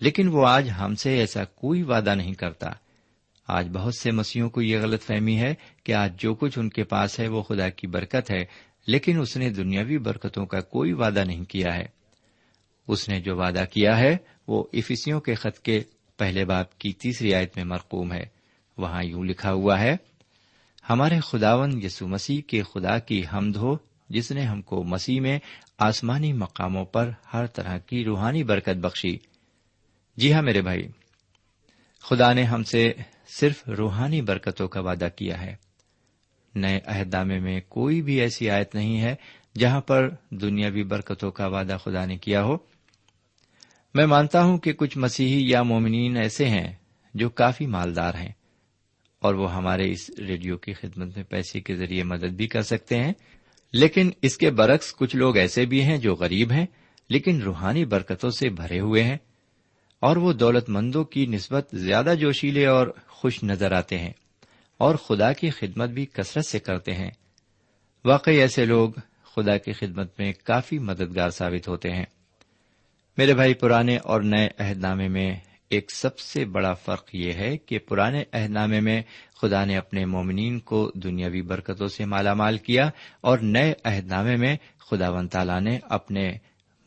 لیکن 0.00 0.28
وہ 0.28 0.46
آج 0.46 0.70
ہم 0.80 0.94
سے 0.94 1.18
ایسا 1.18 1.44
کوئی 1.44 1.82
وعدہ 1.82 2.14
نہیں 2.14 2.34
کرتا۔ 2.34 2.70
آج 3.48 3.68
بہت 3.72 3.94
سے 3.94 4.10
مسیحوں 4.10 4.50
کو 4.50 4.62
یہ 4.62 4.78
غلط 4.78 5.02
فہمی 5.02 5.38
ہے 5.38 5.54
کہ 5.84 5.92
آج 5.92 6.20
جو 6.20 6.34
کچھ 6.34 6.58
ان 6.58 6.68
کے 6.68 6.84
پاس 6.84 7.20
ہے 7.20 7.28
وہ 7.28 7.42
خدا 7.42 7.68
کی 7.68 7.86
برکت 7.86 8.30
ہے، 8.30 8.44
لیکن 8.86 9.20
اس 9.20 9.36
نے 9.36 9.50
دنیاوی 9.50 9.98
برکتوں 9.98 10.46
کا 10.46 10.60
کوئی 10.60 10.92
وعدہ 10.92 11.24
نہیں 11.26 11.44
کیا 11.44 11.76
ہے۔ 11.76 11.86
اس 12.88 13.08
نے 13.08 13.20
جو 13.20 13.36
وعدہ 13.36 13.64
کیا 13.72 13.98
ہے 13.98 14.16
وہ 14.48 14.64
افسیوں 14.72 15.20
کے 15.20 15.34
خط 15.34 15.58
کے 15.58 15.82
پہلے 16.18 16.44
باپ 16.44 16.78
کی 16.78 16.92
تیسری 16.92 17.34
آیت 17.34 17.56
میں 17.56 17.64
مرقوم 17.64 18.12
ہے۔ 18.12 18.24
وہاں 18.78 19.02
یوں 19.02 19.24
لکھا 19.24 19.52
ہوا 19.52 19.80
ہے، 19.80 19.96
ہمارے 20.90 21.20
خداون 21.20 21.82
یسو 21.82 22.08
مسیح 22.08 22.40
کے 22.46 22.62
خدا 22.62 22.98
کی 22.98 23.22
حمد 23.32 23.56
ہو، 23.56 23.76
جس 24.08 24.30
نے 24.30 24.42
ہم 24.42 24.62
کو 24.62 24.82
مسیح 24.82 25.20
میں 25.20 25.38
آسمانی 25.78 26.32
مقاموں 26.32 26.84
پر 26.84 27.10
ہر 27.32 27.46
طرح 27.46 27.78
کی 27.78 28.04
روحانی 28.04 28.42
برکت 28.42 28.76
بخشی۔ 28.76 29.18
جی 30.16 30.32
ہاں 30.32 30.42
میرے 30.42 30.62
بھائی، 30.62 30.88
خدا 32.00 32.32
نے 32.32 32.42
ہم 32.42 32.62
سے 32.62 32.92
صرف 33.28 33.68
روحانی 33.68 34.20
برکتوں 34.20 34.68
کا 34.68 34.80
وعدہ 34.80 35.08
کیا 35.16 35.42
ہے۔ 35.42 35.56
نئے 36.54 36.80
عہدامے 36.86 37.38
میں 37.38 37.60
کوئی 37.68 38.02
بھی 38.02 38.20
ایسی 38.20 38.50
آیت 38.50 38.74
نہیں 38.74 39.00
ہے 39.00 39.14
جہاں 39.58 39.80
پر 39.80 40.08
دنیاوی 40.30 40.82
برکتوں 40.82 41.30
کا 41.30 41.46
وعدہ 41.46 41.76
خدا 41.84 42.04
نے 42.04 42.18
کیا 42.18 42.42
ہو۔ 42.42 42.56
میں 43.94 44.06
مانتا 44.06 44.42
ہوں 44.42 44.58
کہ 44.58 44.72
کچھ 44.72 44.98
مسیحی 44.98 45.48
یا 45.48 45.62
مومنین 45.62 46.16
ایسے 46.16 46.48
ہیں 46.48 46.72
جو 47.14 47.30
کافی 47.30 47.66
مالدار 47.66 48.14
ہیں 48.14 48.32
اور 49.20 49.34
وہ 49.34 49.54
ہمارے 49.54 49.90
اس 49.90 50.10
ریڈیو 50.18 50.58
کی 50.58 50.72
خدمت 50.72 51.16
میں 51.16 51.24
پیسے 51.24 51.60
کے 51.60 51.74
ذریعے 51.74 52.02
مدد 52.02 52.30
بھی 52.30 52.46
کر 52.46 52.62
سکتے 52.62 52.96
ہیں۔ 52.96 53.12
لیکن 53.72 54.10
اس 54.22 54.36
کے 54.36 54.50
برعکس 54.50 54.94
کچھ 54.94 55.16
لوگ 55.16 55.36
ایسے 55.36 55.66
بھی 55.66 55.82
ہیں 55.82 55.98
جو 55.98 56.14
غریب 56.14 56.52
ہیں، 56.52 56.66
لیکن 57.10 57.42
روحانی 57.42 57.84
برکتوں 57.84 58.30
سے 58.30 58.48
بھرے 58.48 58.80
ہوئے 58.80 59.04
ہیں 59.04 59.16
اور 60.00 60.16
وہ 60.16 60.32
دولت 60.32 60.68
مندوں 60.68 61.04
کی 61.04 61.26
نسبت 61.26 61.68
زیادہ 61.72 62.14
جوشیلے 62.20 62.66
اور 62.66 62.86
خوش 63.08 63.44
نظر 63.44 63.72
آتے 63.72 63.98
ہیں 63.98 64.12
اور 64.78 64.94
خدا 64.94 65.32
کی 65.32 65.50
خدمت 65.50 65.90
بھی 65.90 66.06
کثرت 66.06 66.46
سے 66.46 66.58
کرتے 66.58 66.94
ہیں۔ 66.94 67.10
واقعی 68.04 68.36
ایسے 68.36 68.64
لوگ 68.64 68.90
خدا 69.22 69.56
کی 69.56 69.72
خدمت 69.72 70.20
میں 70.20 70.32
کافی 70.44 70.78
مددگار 70.78 71.30
ثابت 71.30 71.68
ہوتے 71.68 71.90
ہیں۔ 71.90 72.06
میرے 73.18 73.34
بھائی، 73.34 73.54
پرانے 73.54 73.96
اور 73.96 74.20
نئے 74.20 74.48
عہد 74.58 74.78
نامے 74.78 75.08
میں 75.08 75.36
ایک 75.68 75.92
سب 75.92 76.18
سے 76.18 76.44
بڑا 76.44 76.74
فرق 76.74 77.08
یہ 77.12 77.32
ہے 77.32 77.56
کہ 77.56 77.78
پرانے 77.78 78.22
عہد 78.32 78.50
نامے 78.50 78.80
میں 78.80 79.02
خدا 79.42 79.64
نے 79.64 79.76
اپنے 79.76 80.04
مومنین 80.04 80.58
کو 80.58 80.92
دنیاوی 80.94 81.42
برکتوں 81.42 81.86
سے 81.86 82.04
مالا 82.04 82.34
مال 82.34 82.58
کیا 82.58 82.90
اور 83.20 83.38
نئے 83.38 83.74
عہد 83.84 84.06
نامے 84.06 84.36
میں 84.36 84.56
خدا 84.90 85.10
ون 85.10 85.28
تعالیٰ 85.28 85.60
نے 85.60 85.78
اپنے 85.82 86.32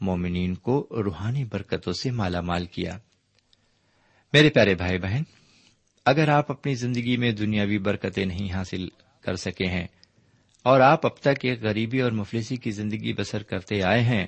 مومنین 0.02 0.56
کو 0.56 0.88
روحانی 1.06 1.44
برکتوں 1.44 1.94
سے 1.94 2.12
مالا 2.12 2.42
مال 2.42 2.66
کیا۔ 2.66 2.98
میرے 4.34 4.50
پیارے 4.50 4.76
بھائی 4.76 5.00
بہن، 5.00 5.24
اگر 6.06 6.30
آپ 6.30 6.52
اپنی 6.52 6.76
زندگی 6.76 7.18
میں 7.18 7.32
دنیاوی 7.32 7.78
برکتیں 7.78 8.26
نہیں 8.26 8.54
حاصل 8.54 8.88
کر 9.22 9.36
سکے 9.36 9.66
ہیں 9.66 9.88
اور 10.64 10.80
آپ 10.80 11.06
اب 11.06 11.18
تک 11.18 11.46
ایک 11.46 11.62
غریبی 11.62 12.02
اور 12.02 12.12
مفلسی 12.12 12.56
کی 12.56 12.72
زندگی 12.72 13.14
بسر 13.14 13.44
کرتے 13.44 13.84
آئے 13.84 14.02
ہیں، 14.02 14.26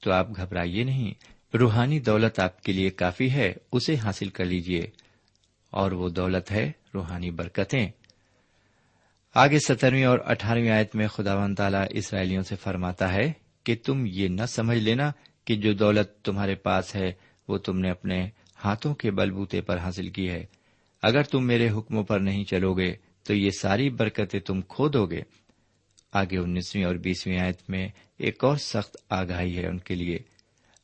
تو 0.00 0.12
آپ 0.12 0.36
گھبرائیے 0.36 0.84
نہیں۔ 0.84 1.35
روحانی 1.58 2.00
دولت 2.00 2.40
آپ 2.40 2.62
کے 2.62 2.72
لیے 2.72 2.90
کافی 2.90 3.30
ہے، 3.30 3.52
اسے 3.72 3.96
حاصل 3.96 4.28
کر 4.28 4.44
لیجیے 4.44 4.90
اور 5.70 5.92
وہ 5.92 6.08
دولت 6.08 6.50
ہے، 6.50 6.72
روحانی 6.94 7.30
برکتیں۔ 7.30 7.88
آگے 9.34 9.58
سترویں 9.58 10.04
اور 10.04 10.18
اٹھارہویں 10.24 10.70
آیت 10.70 10.96
میں 10.96 11.06
خدا 11.06 11.34
و 11.34 11.54
تعالی 11.54 11.78
اسرائیلیوں 11.90 12.42
سے 12.42 12.56
فرماتا 12.56 13.12
ہے 13.12 13.32
کہ 13.64 13.76
تم 13.84 14.04
یہ 14.06 14.28
نہ 14.28 14.46
سمجھ 14.46 14.78
لینا 14.78 15.12
کہ 15.44 15.56
جو 15.56 15.72
دولت 15.72 16.24
تمہارے 16.24 16.54
پاس 16.54 16.96
ہے، 16.96 17.12
وہ 17.48 17.58
تم 17.58 17.78
نے 17.78 17.90
اپنے 17.90 18.28
ہاتھوں 18.64 18.94
کے 18.94 19.10
بلبوتے 19.10 19.60
پر 19.60 19.78
حاصل 19.78 20.08
کی 20.08 20.30
ہے۔ 20.30 20.46
اگر 21.02 21.22
تم 21.22 21.46
میرے 21.46 21.70
حکموں 21.70 22.04
پر 22.04 22.20
نہیں 22.20 22.44
چلو 22.44 22.74
گے 22.74 22.94
تو 23.24 23.34
یہ 23.34 23.50
ساری 23.60 23.90
برکتیں 23.90 24.40
تم 24.40 24.60
کھو 24.62 24.88
دو 24.88 25.06
گے۔ 25.06 25.20
آگے 26.12 26.38
انیسویں 26.38 26.84
اور 26.84 26.94
بیسویں 26.94 27.38
آیت 27.38 27.70
میں 27.70 27.88
ایک 28.18 28.44
اور 28.44 28.56
سخت 28.56 28.96
آگاہی 29.10 29.56
ہے 29.58 29.66
ان 29.66 29.78
کے 29.78 29.94
لیے۔ 29.94 30.18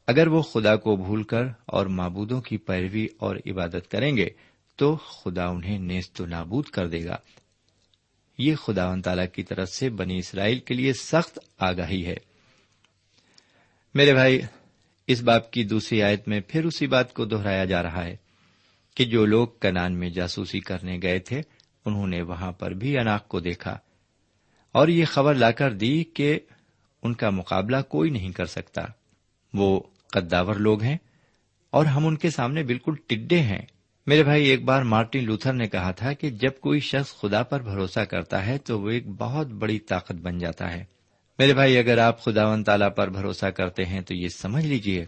اگر 0.07 0.27
وہ 0.27 0.43
خدا 0.43 0.77
کو 0.77 0.97
بھول 0.97 1.23
کر 1.23 1.45
اور 1.67 1.87
معبودوں 1.87 2.41
کی 2.41 2.57
پیروی 2.57 3.07
اور 3.19 3.37
عبادت 3.47 3.91
کریں 3.91 4.17
گے، 4.17 4.29
تو 4.77 4.97
خدا 4.97 5.47
انہیں 5.47 5.79
نیست 5.79 6.21
و 6.21 6.27
نابود 6.27 6.65
کر 6.65 6.89
دے 6.89 7.05
گا۔ 7.05 7.17
یہ 8.39 8.55
خدا 8.55 8.89
و 8.89 9.01
تعالی 9.01 9.27
کی 9.33 9.43
طرف 9.43 9.69
سے 9.69 9.91
بنی 9.91 10.19
اسرائیل 10.19 10.59
کے 10.59 10.75
لیے 10.75 10.93
سخت 10.93 11.39
آگاہی 11.59 12.07
ہے۔ 12.07 12.17
میرے 13.95 14.13
بھائی، 14.13 14.41
اس 15.07 15.23
باپ 15.23 15.51
کی 15.51 15.65
دوسری 15.65 16.03
آیت 16.03 16.29
میں 16.29 16.41
پھر 16.49 16.65
اسی 16.65 16.87
بات 16.87 17.15
کو 17.15 17.25
دوہرایا 17.25 17.65
جا 17.65 17.83
رہا 17.83 18.05
ہے 18.05 18.17
کہ 18.97 19.05
جو 19.05 19.27
لوگ 19.27 19.49
کنان 19.61 19.99
میں 19.99 20.11
جاسوسی 20.11 20.61
کرنے 20.61 20.99
گئے 21.03 21.19
تھے، 21.19 21.43
انہوں 21.85 22.07
نے 22.07 22.23
وہاں 22.23 22.53
پر 22.53 22.71
بھی 22.71 22.99
اناخ 22.99 23.29
کو 23.29 23.41
دیکھا۔ 23.41 23.79
اور 24.73 24.89
یہ 24.89 25.05
خبر 25.05 25.35
لا 25.35 25.51
کر 25.51 25.73
دی 25.73 26.05
کہ 26.05 26.41
ان 27.03 27.15
کا 27.15 27.31
مقابلہ 27.31 27.77
کوئی 27.89 28.11
نہیں 28.11 28.33
کر 28.33 28.47
سکتا۔ 28.47 28.83
وہ 29.55 29.81
قداور 30.13 30.55
لوگ 30.55 30.83
ہیں 30.83 30.99
اور 31.71 31.87
ہم 31.87 32.07
ان 32.07 32.17
کے 32.17 32.31
سامنے 32.31 32.63
بالکل 32.63 32.95
ٹڈے 33.07 33.41
ہیں۔ 33.41 33.63
میرے 34.07 34.25
بھائی، 34.25 34.45
ایک 34.45 34.65
بار 34.65 34.83
مارٹن 34.83 35.25
لوتھر 35.25 35.53
نے 35.53 35.69
کہا 35.69 35.91
تھا 35.91 36.13
کہ 36.13 36.31
جب 36.31 36.51
کوئی 36.61 36.81
شخص 36.81 37.15
خدا 37.15 37.43
پر 37.43 37.63
بھروسہ 37.63 38.01
کرتا 38.01 38.47
ہے 38.47 38.59
تو 38.59 38.81
وہ 38.81 38.91
ایک 38.91 39.09
بہت 39.09 39.47
بڑی 39.47 39.79
طاقت 39.79 40.13
بن 40.13 40.39
جاتا 40.39 40.73
ہے۔ 40.73 40.85
میرے 41.39 41.55
بھائی، 41.55 41.79
اگر 41.79 41.99
آپ 41.99 42.23
خدا 42.23 42.49
و 42.49 42.63
تعالی 42.63 42.85
پر 42.97 43.09
بھروسہ 43.09 43.47
کرتے 43.47 43.85
ہیں 43.85 44.01
تو 44.01 44.15
یہ 44.15 44.29
سمجھ 44.29 44.67
لیجیے 44.67 45.05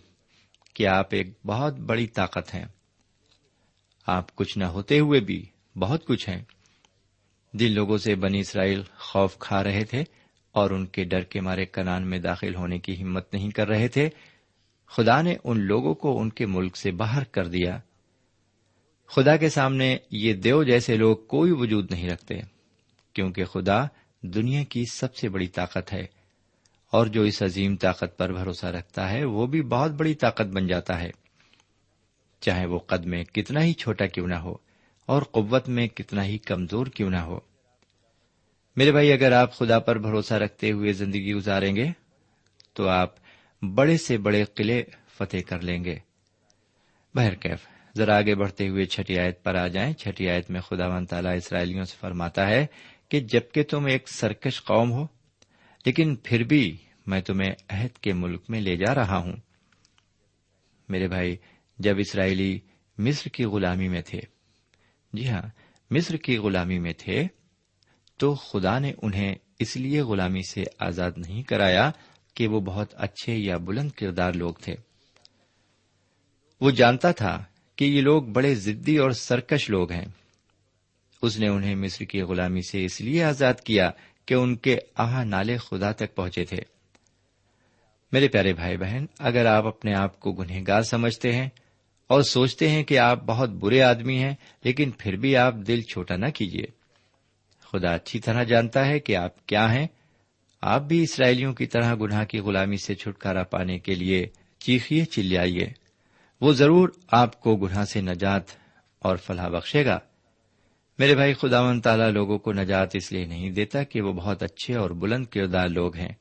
کہ 0.74 0.86
آپ 0.86 1.06
ایک 1.10 1.46
بہت 1.46 1.78
بڑی 1.80 2.06
طاقت 2.06 2.54
ہیں۔ 2.54 2.64
آپ 4.06 4.36
کچھ 4.36 4.58
نہ 4.58 4.64
ہوتے 4.64 4.98
ہوئے 4.98 5.20
بھی 5.20 5.46
بہت 5.78 6.06
کچھ 6.06 6.28
ہیں۔ 6.28 6.42
جن 7.54 7.72
لوگوں 7.72 7.98
سے 7.98 8.14
بنی 8.14 8.40
اسرائیل 8.40 8.82
خوف 8.98 9.38
کھا 9.38 9.64
رہے 9.64 9.84
تھے 9.84 10.04
اور 10.52 10.70
ان 10.70 10.86
کے 10.86 11.04
ڈر 11.04 11.20
کے 11.20 11.40
مارے 11.40 11.66
کنان 11.66 12.06
میں 12.06 12.18
داخل 12.18 12.54
ہونے 12.54 12.78
کی 12.78 13.02
ہمت 13.02 13.34
نہیں 13.34 13.50
کر 13.50 13.68
رہے 13.68 13.88
تھے 13.88 14.08
خدا 14.87 15.23
نے 15.23 15.37
ان 15.44 15.61
لوگوں 15.61 15.94
کو 15.94 16.20
ان 16.20 16.31
کے 16.31 16.47
ملک 16.47 16.77
سے 16.77 16.90
باہر 16.90 17.25
کر 17.25 17.47
دیا۔ 17.47 17.79
خدا 19.07 19.37
کے 19.37 19.49
سامنے 19.49 19.97
یہ 20.11 20.33
دیو 20.33 20.62
جیسے 20.62 20.97
لوگ 20.97 21.16
کوئی 21.16 21.53
وجود 21.53 21.90
نہیں 21.90 22.11
رکھتے، 22.11 22.35
کیونکہ 23.12 23.44
خدا 23.44 23.85
دنیا 24.23 24.64
کی 24.64 24.85
سب 24.92 25.14
سے 25.14 25.29
بڑی 25.29 25.47
طاقت 25.47 25.92
ہے۔ 25.92 26.25
اور 26.90 27.07
جو 27.07 27.23
اس 27.23 27.42
عظیم 27.42 27.77
طاقت 27.77 28.18
پر 28.18 28.33
بھروسہ 28.33 28.66
رکھتا 28.66 29.11
ہے، 29.11 29.25
وہ 29.25 29.47
بھی 29.47 29.62
بہت 29.62 29.90
بڑی 29.90 30.14
طاقت 30.14 30.47
بن 30.47 30.66
جاتا 30.66 31.01
ہے۔ 31.01 31.11
چاہے 32.40 32.66
وہ 32.66 32.79
قد 32.79 33.07
میں 33.07 33.25
کتنا 33.25 33.64
ہی 33.64 33.73
چھوٹا 33.73 34.07
کیوں 34.07 34.27
نہ 34.27 34.35
ہو، 34.35 34.55
اور 35.07 35.23
قوت 35.23 35.68
میں 35.68 35.88
کتنا 35.88 36.25
ہی 36.25 36.38
کمزور 36.38 36.87
کیوں 36.87 37.11
نہ 37.11 37.16
ہو۔ 37.16 37.40
میرے 38.77 38.92
بھائی، 38.92 39.12
اگر 39.12 39.33
آپ 39.33 39.55
خدا 39.55 39.79
پر 39.79 39.99
بھروسہ 39.99 40.35
رکھتے 40.35 40.73
ہوئے 40.73 40.92
زندگی 40.92 41.35
گزاریں 41.35 41.77
گے، 41.77 41.90
تو 42.73 42.88
آپ 42.88 43.14
بڑے 43.70 43.96
سے 43.96 44.18
بڑے 44.18 44.44
قلعے 44.44 44.83
فتح 45.18 45.37
کر 45.48 45.61
لیں 45.61 45.85
گے۔ 45.85 45.98
بہرکیف 47.14 47.66
ذرا 47.96 48.16
آگے 48.16 48.35
بڑھتے 48.35 48.68
ہوئے 48.68 48.85
چھٹی 48.85 49.18
آیت 49.18 49.44
پر 49.44 49.55
آ 49.55 49.66
جائیں۔ 49.66 49.92
چھٹی 49.92 50.29
آیت 50.29 50.50
میں 50.50 50.61
خدا 50.61 50.87
و 50.87 51.05
تعالیٰ 51.05 51.37
اسرائیلیوں 51.37 51.85
سے 51.85 51.96
فرماتا 52.00 52.46
ہے 52.46 52.66
کہ 53.09 53.20
جبکہ 53.20 53.62
تم 53.62 53.87
ایک 53.87 54.09
سرکش 54.09 54.64
قوم 54.64 54.92
ہو، 54.92 55.07
لیکن 55.87 56.16
پھر 56.16 56.42
بھی 56.42 56.77
میں 57.07 57.20
تمہیں 57.20 57.53
عہد 57.68 57.98
کے 57.98 58.12
ملک 58.12 58.42
میں 58.48 58.61
لے 58.61 58.77
جا 58.77 58.94
رہا 58.94 59.16
ہوں۔ 59.16 59.37
میرے 60.88 61.09
بھائی، 61.09 61.37
جب 61.79 61.94
اسرائیلی 61.98 62.59
مصر 62.98 63.29
کی 63.29 63.44
غلامی 63.44 63.88
میں 63.88 64.03
تھے 64.03 64.20
جی 65.12 65.29
ہاں 65.29 65.42
مصر 65.90 66.16
کی 66.16 66.37
غلامی 66.37 66.79
میں 66.79 66.92
تھے، 66.98 67.27
تو 68.16 68.35
خدا 68.35 68.79
نے 68.79 68.92
انہیں 69.03 69.35
اس 69.59 69.77
لیے 69.77 70.00
غلامی 70.00 70.42
سے 70.50 70.64
آزاد 70.79 71.11
نہیں 71.16 71.42
کرایا 71.42 71.90
کہ 72.35 72.49
وہ 72.49 72.61
بہت 72.61 72.94
اچھے 72.94 73.37
یا 73.37 73.57
بلند 73.57 73.90
کردار 73.90 74.33
لوگ 74.33 74.55
تھے۔ 74.55 74.75
وہ 76.61 76.70
جانتا 76.70 77.12
تھا 77.12 77.44
کہ 77.77 77.85
یہ 77.85 78.01
لوگ 78.01 78.23
بڑے 78.23 78.55
ضدی 78.55 78.97
اور 78.97 79.11
سرکش 79.11 79.70
لوگ 79.70 79.92
ہیں۔ 79.92 80.05
اس 81.23 81.38
نے 81.38 81.49
انہیں 81.49 81.75
مصر 81.75 82.05
کی 82.05 82.20
غلامی 82.20 82.61
سے 82.70 82.85
اس 82.85 83.01
لیے 83.01 83.25
آزاد 83.25 83.55
کیا 83.55 83.90
کہ 84.27 84.35
ان 84.35 84.57
کے 84.57 84.79
آہ 84.94 85.25
نالے 85.25 85.57
خدا 85.57 85.92
تک 85.92 86.14
پہنچے 86.14 86.44
تھے۔ 86.44 86.59
میرے 88.12 88.29
پیارے 88.29 88.53
بھائی 88.53 88.77
بہن، 88.77 89.07
اگر 89.18 89.47
آپ 89.47 89.66
اپنے 89.66 89.94
آپ 89.94 90.20
کو 90.20 90.33
گنہگار 90.33 90.83
سمجھتے 90.83 91.33
ہیں 91.33 91.49
اور 92.07 92.23
سوچتے 92.23 92.68
ہیں 92.68 92.85
کہ 92.85 92.99
آپ 92.99 93.25
بہت 93.27 93.51
برے 93.51 93.83
آدمی 93.83 94.18
ہیں، 94.18 94.35
لیکن 94.64 94.90
پھر 94.99 95.16
بھی 95.16 95.37
آپ 95.37 95.55
دل 95.66 95.83
چھوٹا 95.83 96.16
نہ 96.16 96.27
کیجیے 96.35 96.66
خدا 97.61 97.94
اچھی 97.94 98.20
طرح 98.20 98.42
جانتا 98.42 98.87
ہے 98.87 98.99
کہ 98.99 99.16
آپ 99.16 99.47
کیا 99.47 99.75
ہیں 99.75 99.87
آپ 100.66 100.83
بھی 100.83 101.03
اسرائیلیوں 101.03 101.53
کی 101.53 101.66
طرح 101.66 101.94
گناہ 101.94 102.24
کی 102.24 102.38
غلامی 102.38 102.77
سے 102.77 102.94
چھٹکارا 102.94 103.42
پانے 103.42 103.79
کے 103.79 103.94
لیے 103.94 104.27
چیخیے، 104.59 105.05
چلیائیے۔ 105.05 105.66
وہ 106.40 106.53
ضرور 106.53 106.88
آپ 107.09 107.40
کو 107.40 107.57
گناہ 107.57 107.85
سے 107.85 108.00
نجات 108.00 108.42
اور 108.98 109.16
فلاح 109.16 109.48
بخشے 109.48 109.85
گا۔ 109.85 109.98
میرے 110.98 111.14
بھائی 111.14 111.35
خدا 111.35 111.61
و 111.61 111.81
تعالیٰ 111.81 112.11
لوگوں 112.11 112.38
کو 112.38 112.53
نجات 112.53 112.88
اس 112.94 113.12
لیے 113.12 113.27
نہیں 113.27 113.50
دیتا 113.50 113.83
کہ 113.83 114.00
وہ 114.00 114.12
بہت 114.12 114.42
اچھے 114.42 114.74
اور 114.74 114.90
بلند 114.90 115.27
کردار 115.27 115.68
لوگ 115.68 115.96
ہیں۔ 115.96 116.12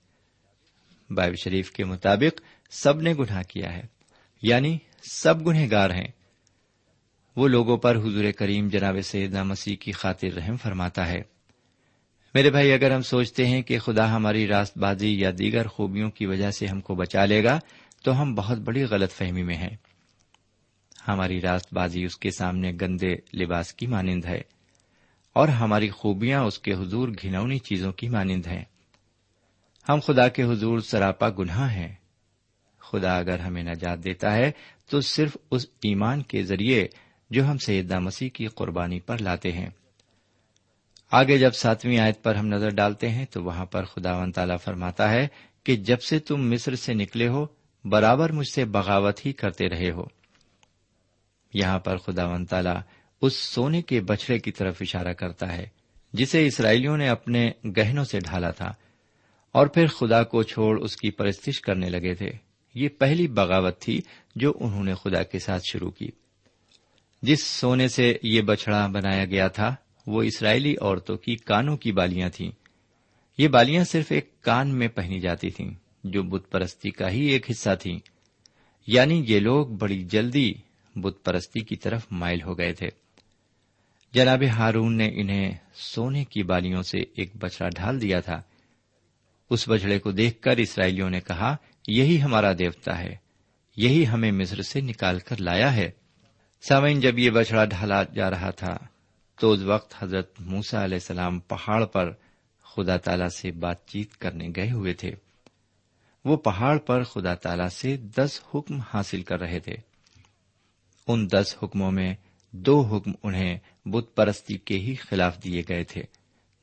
بائب 1.09 1.35
شریف 1.35 1.71
کے 1.71 1.83
مطابق 1.83 2.41
سب 2.69 3.01
نے 3.01 3.13
گناہ 3.13 3.43
کیا 3.43 3.73
ہے 3.73 3.83
یعنی 4.41 4.77
سب 5.11 5.47
گنہ 5.47 5.65
گار 5.71 5.89
ہیں۔ 5.89 6.07
وہ 7.35 7.47
لوگوں 7.47 7.77
پر 7.77 7.95
حضور 7.95 8.31
کریم 8.31 8.67
جناب 8.67 8.95
سیدنا 9.03 9.43
مسیح 9.43 9.75
کی 9.75 9.91
خاطر 9.91 10.33
رحم 10.33 10.55
فرماتا 10.55 11.07
ہے۔ 11.07 11.32
میرے 12.33 12.49
بھائی، 12.49 12.71
اگر 12.71 12.91
ہم 12.91 13.01
سوچتے 13.01 13.45
ہیں 13.45 13.61
کہ 13.61 13.79
خدا 13.79 14.15
ہماری 14.15 14.47
راست 14.47 14.77
بازی 14.77 15.19
یا 15.19 15.31
دیگر 15.37 15.67
خوبیوں 15.67 16.09
کی 16.09 16.25
وجہ 16.25 16.51
سے 16.51 16.67
ہم 16.67 16.81
کو 16.81 16.95
بچا 16.95 17.25
لے 17.25 17.43
گا، 17.43 17.59
تو 18.03 18.21
ہم 18.21 18.35
بہت 18.35 18.57
بڑی 18.57 18.83
غلط 18.83 19.11
فہمی 19.11 19.43
میں 19.43 19.55
ہیں۔ 19.55 19.75
ہماری 21.07 21.41
راست 21.41 21.73
بازی 21.73 22.03
اس 22.03 22.17
کے 22.17 22.31
سامنے 22.31 22.71
گندے 22.81 23.15
لباس 23.33 23.73
کی 23.73 23.87
مانند 23.87 24.25
ہے 24.25 24.41
اور 25.33 25.47
ہماری 25.47 25.89
خوبیاں 25.89 26.43
اس 26.43 26.59
کے 26.59 26.73
حضور 26.73 27.09
گھنونی 27.09 27.59
چیزوں 27.59 27.91
کی 27.91 28.09
مانند 28.09 28.47
ہیں۔ 28.47 28.63
ہم 29.89 29.99
خدا 30.03 30.27
کے 30.27 30.43
حضور 30.43 30.79
سراپا 30.79 31.29
گناہ 31.29 31.73
ہیں۔ 31.73 31.95
خدا 32.79 33.17
اگر 33.17 33.39
ہمیں 33.39 33.63
نجات 33.63 34.03
دیتا 34.03 34.35
ہے، 34.35 34.51
تو 34.89 35.01
صرف 35.01 35.37
اس 35.51 35.65
ایمان 35.83 36.21
کے 36.21 36.43
ذریعے 36.43 36.87
جو 37.29 37.45
ہم 37.45 37.57
سیدہ 37.57 37.99
مسیح 37.99 38.29
کی 38.29 38.47
قربانی 38.47 38.99
پر 38.99 39.17
لاتے 39.17 39.51
ہیں۔ 39.51 39.69
آگے 41.15 41.37
جب 41.37 41.51
ساتویں 41.51 41.99
آیت 41.99 42.23
پر 42.23 42.35
ہم 42.35 42.47
نظر 42.47 42.69
ڈالتے 42.69 43.09
ہیں 43.09 43.25
تو 43.25 43.43
وہاں 43.43 43.65
پر 43.65 43.83
خدا 43.83 44.17
و 44.17 44.31
تعالی 44.31 44.53
فرماتا 44.63 45.11
ہے 45.11 45.27
کہ 45.63 45.75
جب 45.75 46.01
سے 46.01 46.19
تم 46.19 46.51
مصر 46.51 46.75
سے 46.75 46.93
نکلے 46.93 47.27
ہو، 47.27 47.45
برابر 47.85 48.31
مجھ 48.31 48.47
سے 48.47 48.65
بغاوت 48.65 49.25
ہی 49.25 49.33
کرتے 49.33 49.69
رہے 49.69 49.91
ہو۔ 49.91 50.03
یہاں 51.53 51.79
پر 51.79 51.97
خدا 51.97 52.25
و 52.25 52.45
تعالی 52.49 52.69
اس 53.21 53.35
سونے 53.35 53.81
کے 53.81 54.01
بچڑے 54.01 54.39
کی 54.39 54.51
طرف 54.51 54.77
اشارہ 54.81 55.13
کرتا 55.13 55.57
ہے، 55.57 55.67
جسے 56.13 56.47
اسرائیلیوں 56.47 56.97
نے 56.97 57.09
اپنے 57.09 57.51
گہنوں 57.77 58.05
سے 58.05 58.19
ڈھالا 58.19 58.51
تھا۔ 58.51 58.71
اور 59.51 59.67
پھر 59.67 59.87
خدا 59.87 60.23
کو 60.23 60.43
چھوڑ 60.43 60.81
اس 60.81 60.95
کی 60.95 61.11
پرستش 61.11 61.61
کرنے 61.61 61.89
لگے 61.89 62.15
تھے۔ 62.15 62.29
یہ 62.75 62.89
پہلی 62.89 63.27
بغاوت 63.27 63.79
تھی 63.79 64.01
جو 64.35 64.53
انہوں 64.59 64.83
نے 64.83 64.93
خدا 64.93 65.23
کے 65.23 65.39
ساتھ 65.39 65.63
شروع 65.71 65.91
کی۔ 65.91 66.09
جس 67.21 67.43
سونے 67.43 67.87
سے 67.87 68.17
یہ 68.23 68.41
بچڑا 68.41 68.87
بنایا 68.87 69.25
گیا 69.25 69.47
تھا 69.47 69.75
وہ 70.07 70.23
اسرائیلی 70.23 70.75
عورتوں 70.81 71.17
کی 71.17 71.35
کانوں 71.35 71.77
کی 71.77 71.91
بالیاں 71.91 72.29
تھیں۔ 72.29 72.51
یہ 73.37 73.47
بالیاں 73.47 73.83
صرف 73.83 74.05
ایک 74.09 74.41
کان 74.41 74.75
میں 74.75 74.87
پہنی 74.87 75.19
جاتی 75.19 75.49
تھیں، 75.49 75.71
جو 76.03 76.23
بت 76.23 76.51
پرستی 76.51 76.89
کا 76.89 77.09
ہی 77.09 77.25
ایک 77.25 77.51
حصہ 77.51 77.69
تھیں۔ 77.79 77.99
یعنی 78.87 79.23
یہ 79.27 79.39
لوگ 79.39 79.67
بڑی 79.67 80.03
جلدی 80.03 80.53
بت 80.95 81.25
پرستی 81.25 81.59
کی 81.59 81.75
طرف 81.75 82.01
مائل 82.11 82.41
ہو 82.41 82.57
گئے 82.57 82.73
تھے۔ 82.73 82.87
جناب 84.13 84.43
ہارون 84.57 84.97
نے 84.97 85.09
انہیں 85.13 85.51
سونے 85.73 86.25
کی 86.25 86.43
بالیوں 86.43 86.81
سے 86.81 86.97
ایک 86.97 87.29
بچڑا 87.35 87.69
ڈھال 87.69 88.01
دیا 88.01 88.19
تھا۔ 88.19 88.41
اس 89.49 89.69
بچڑے 89.69 89.99
کو 89.99 90.11
دیکھ 90.11 90.41
کر 90.41 90.57
اسرائیلیوں 90.57 91.09
نے 91.09 91.19
کہا، 91.19 91.55
یہی 91.87 92.21
ہمارا 92.21 92.53
دیوتا 92.53 92.99
ہے، 92.99 93.15
یہی 93.77 94.07
ہمیں 94.07 94.31
مصر 94.31 94.61
سے 94.61 94.81
نکال 94.81 95.19
کر 95.19 95.35
لایا 95.39 95.75
ہے۔ 95.75 95.91
سامعین، 96.61 96.99
جب 96.99 97.19
یہ 97.19 97.29
بچڑا 97.29 97.65
ڈھالا 97.65 98.03
جا 98.03 98.29
رہا 98.29 98.49
تھا 98.49 98.77
تو 99.39 99.51
اس 99.51 99.59
وقت 99.59 99.95
حضرت 99.99 100.41
موسا 100.41 100.83
علیہ 100.83 100.95
السلام 100.95 101.39
پہاڑ 101.39 101.85
پر 101.85 102.11
خدا 102.63 102.97
تعالی 102.97 103.29
سے 103.29 103.51
بات 103.51 103.87
چیت 103.87 104.17
کرنے 104.17 104.49
گئے 104.55 104.71
ہوئے 104.71 104.93
تھے۔ 104.93 105.11
وہ 106.25 106.37
پہاڑ 106.37 106.77
پر 106.77 107.03
خدا 107.03 107.35
تعالی 107.35 107.69
سے 107.71 107.97
دس 107.97 108.41
حکم 108.55 108.79
حاصل 108.93 109.21
کر 109.21 109.39
رہے 109.39 109.59
تھے۔ 109.59 109.75
ان 111.07 111.27
دس 111.31 111.55
حکموں 111.63 111.91
میں 111.91 112.15
دو 112.51 112.81
حکم 112.81 113.11
انہیں 113.23 113.59
بت 113.85 114.15
پرستی 114.15 114.57
کے 114.57 114.79
ہی 114.79 114.95
خلاف 114.95 115.43
دیے 115.43 115.63
گئے 115.69 115.83
تھے، 115.83 116.03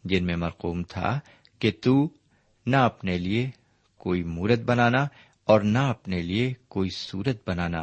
جن 0.05 0.25
میں 0.25 0.37
مرقوم 0.37 0.83
تھا 0.83 1.21
کہ 1.59 1.71
تو 1.81 2.09
نہ 2.67 2.77
اپنے 2.77 3.19
لیے 3.19 3.51
کوئی 3.99 4.23
مورت 4.23 4.59
بنانا 4.59 5.07
اور 5.45 5.61
نہ 5.61 5.79
اپنے 5.79 6.23
لیے 6.23 6.55
کوئی 6.69 6.91
سورت 6.91 7.49
بنانا 7.49 7.83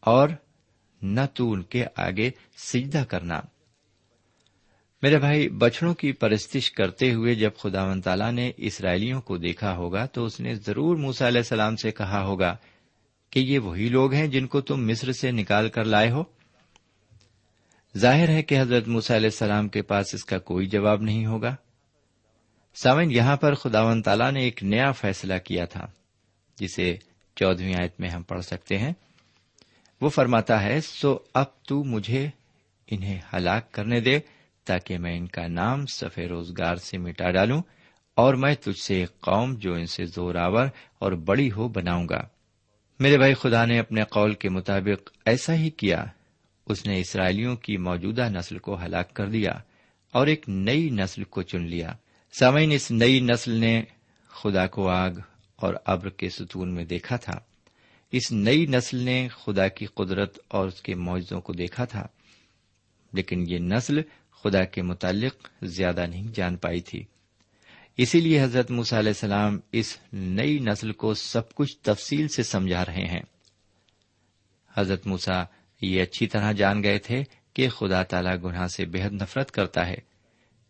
اور 0.00 0.28
نہ 1.02 1.20
تو 1.34 1.52
ان 1.52 1.62
کے 1.62 1.84
آگے 1.96 2.30
سجدہ 2.56 3.04
کرنا۔ 3.08 3.40
میرے 5.02 5.18
بھائی 5.18 5.48
بچڑوں 5.48 5.94
کی 5.94 6.12
پرستش 6.12 6.70
کرتے 6.70 7.12
ہوئے 7.12 7.34
جب 7.34 7.50
خدا 7.58 7.84
و 7.84 8.00
تعالیٰ 8.00 8.32
نے 8.32 8.52
اسرائیلیوں 8.56 9.20
کو 9.20 9.36
دیکھا 9.36 9.76
ہوگا 9.76 10.06
تو 10.06 10.24
اس 10.24 10.40
نے 10.40 10.54
ضرور 10.54 10.96
موسا 10.96 11.28
علیہ 11.28 11.38
السلام 11.38 11.76
سے 11.76 11.90
کہا 11.90 12.22
ہوگا 12.22 12.56
کہ 13.30 13.40
یہ 13.40 13.58
وہی 13.58 13.88
لوگ 13.88 14.12
ہیں 14.12 14.26
جن 14.26 14.46
کو 14.46 14.60
تم 14.60 14.86
مصر 14.86 15.12
سے 15.12 15.30
نکال 15.30 15.68
کر 15.68 15.84
لائے 15.84 16.10
ہو۔ 16.10 16.22
ظاہر 17.96 18.28
ہے 18.28 18.42
کہ 18.42 18.60
حضرت 18.60 18.88
موسیٰ 18.88 19.16
علیہ 19.16 19.28
السلام 19.28 19.68
کے 19.68 19.82
پاس 19.82 20.14
اس 20.14 20.24
کا 20.24 20.38
کوئی 20.38 20.66
جواب 20.66 21.02
نہیں 21.02 21.26
ہوگا۔ 21.26 21.56
سامن 22.74 23.10
یہاں 23.10 23.36
پر 23.36 23.54
خداون 23.54 24.02
تعالیٰ 24.02 24.32
نے 24.32 24.40
ایک 24.40 24.62
نیا 24.62 24.92
فیصلہ 24.92 25.34
کیا 25.44 25.64
تھا، 25.64 25.86
جسے 26.56 26.96
چودہویں 27.36 27.74
آیت 27.74 28.00
میں 28.00 28.08
ہم 28.08 28.22
پڑھ 28.22 28.42
سکتے 28.42 28.78
ہیں۔ 28.78 28.92
وہ 30.00 30.08
فرماتا 30.08 30.62
ہے، 30.62 30.80
سو 30.80 31.18
اب 31.34 31.62
تو 31.62 31.84
مجھے 31.84 32.28
انہیں 32.90 33.20
ہلاک 33.32 33.72
کرنے 33.72 34.00
دے۔ 34.00 34.18
تاکہ 34.64 34.98
میں 34.98 35.18
ان 35.18 35.26
کا 35.26 35.46
نام 35.46 35.86
سفید 35.86 36.28
روزگار 36.28 36.76
سے 36.76 36.98
مٹا 36.98 37.30
ڈالوں 37.30 37.62
اور 38.14 38.34
میں 38.34 38.54
تجھ 38.54 38.82
سے 38.82 39.00
ایک 39.00 39.20
قوم 39.20 39.54
جو 39.54 39.74
ان 39.74 39.86
سے 39.86 40.04
زور 40.04 40.34
آور 40.34 40.66
اور 40.98 41.12
بڑی 41.12 41.52
ہو 41.52 41.68
بناؤں 41.68 42.08
گا۔ 42.08 42.28
میرے 43.00 43.18
بھائی، 43.18 43.34
خدا 43.34 43.64
نے 43.64 43.78
اپنے 43.78 44.02
قول 44.02 44.34
کے 44.34 44.48
مطابق 44.48 45.10
ایسا 45.24 45.54
ہی 45.54 45.70
کیا۔ 45.70 46.04
اس 46.66 46.86
نے 46.86 47.00
اسرائیلیوں 47.00 47.56
کی 47.56 47.76
موجودہ 47.76 48.28
نسل 48.28 48.58
کو 48.58 48.84
ہلاک 48.84 49.14
کر 49.14 49.26
دیا 49.26 49.52
اور 50.12 50.26
ایک 50.26 50.48
نئی 50.48 50.90
نسل 50.90 51.24
کو 51.24 51.42
چن 51.42 51.62
لیا۔ 51.62 51.92
سامعین، 52.38 52.72
اس 52.72 52.90
نئی 52.90 53.20
نسل 53.20 53.50
نے 53.50 53.82
خدا 54.28 54.66
کو 54.66 54.88
آگ 54.88 55.10
اور 55.56 55.74
ابر 55.86 56.08
کے 56.08 56.28
ستون 56.28 56.74
میں 56.74 56.84
دیکھا 56.84 57.16
تھا۔ 57.16 57.40
اس 58.12 58.32
نئی 58.32 58.66
نسل 58.66 58.96
نے 58.96 59.28
خدا 59.44 59.68
کی 59.68 59.86
قدرت 59.86 60.38
اور 60.48 60.68
اس 60.68 60.82
کے 60.82 60.94
معاوضوں 60.94 61.40
کو 61.40 61.52
دیکھا 61.52 61.84
تھا۔ 61.84 62.06
لیکن 63.12 63.44
یہ 63.48 63.58
نسل 63.58 64.00
خدا 64.44 64.64
کے 64.64 64.82
متعلق 64.82 65.48
زیادہ 65.62 66.06
نہیں 66.06 66.28
جان 66.34 66.56
پائی 66.56 66.80
تھی۔ 66.80 67.04
اسی 67.96 68.20
لیے 68.20 68.42
حضرت 68.42 68.70
علیہ 68.70 68.96
السلام 68.96 69.60
اس 69.72 69.98
نئی 70.12 70.58
نسل 70.58 70.92
کو 70.92 71.14
سب 71.14 71.54
کچھ 71.54 71.76
تفصیل 71.82 72.28
سے 72.28 72.42
سمجھا 72.42 72.84
رہے 72.84 73.06
ہیں۔ 73.06 73.22
حضرت 74.76 75.06
موسا 75.06 75.44
یہ 75.82 76.02
اچھی 76.02 76.26
طرح 76.26 76.52
جان 76.52 76.82
گئے 76.82 76.98
تھے 76.98 77.24
کہ 77.54 77.68
خدا 77.68 78.02
تعالی 78.02 78.30
گناہ 78.44 78.66
سے 78.66 78.86
بےحد 78.86 79.12
نفرت 79.12 79.50
کرتا 79.50 79.86
ہے۔ 79.86 79.96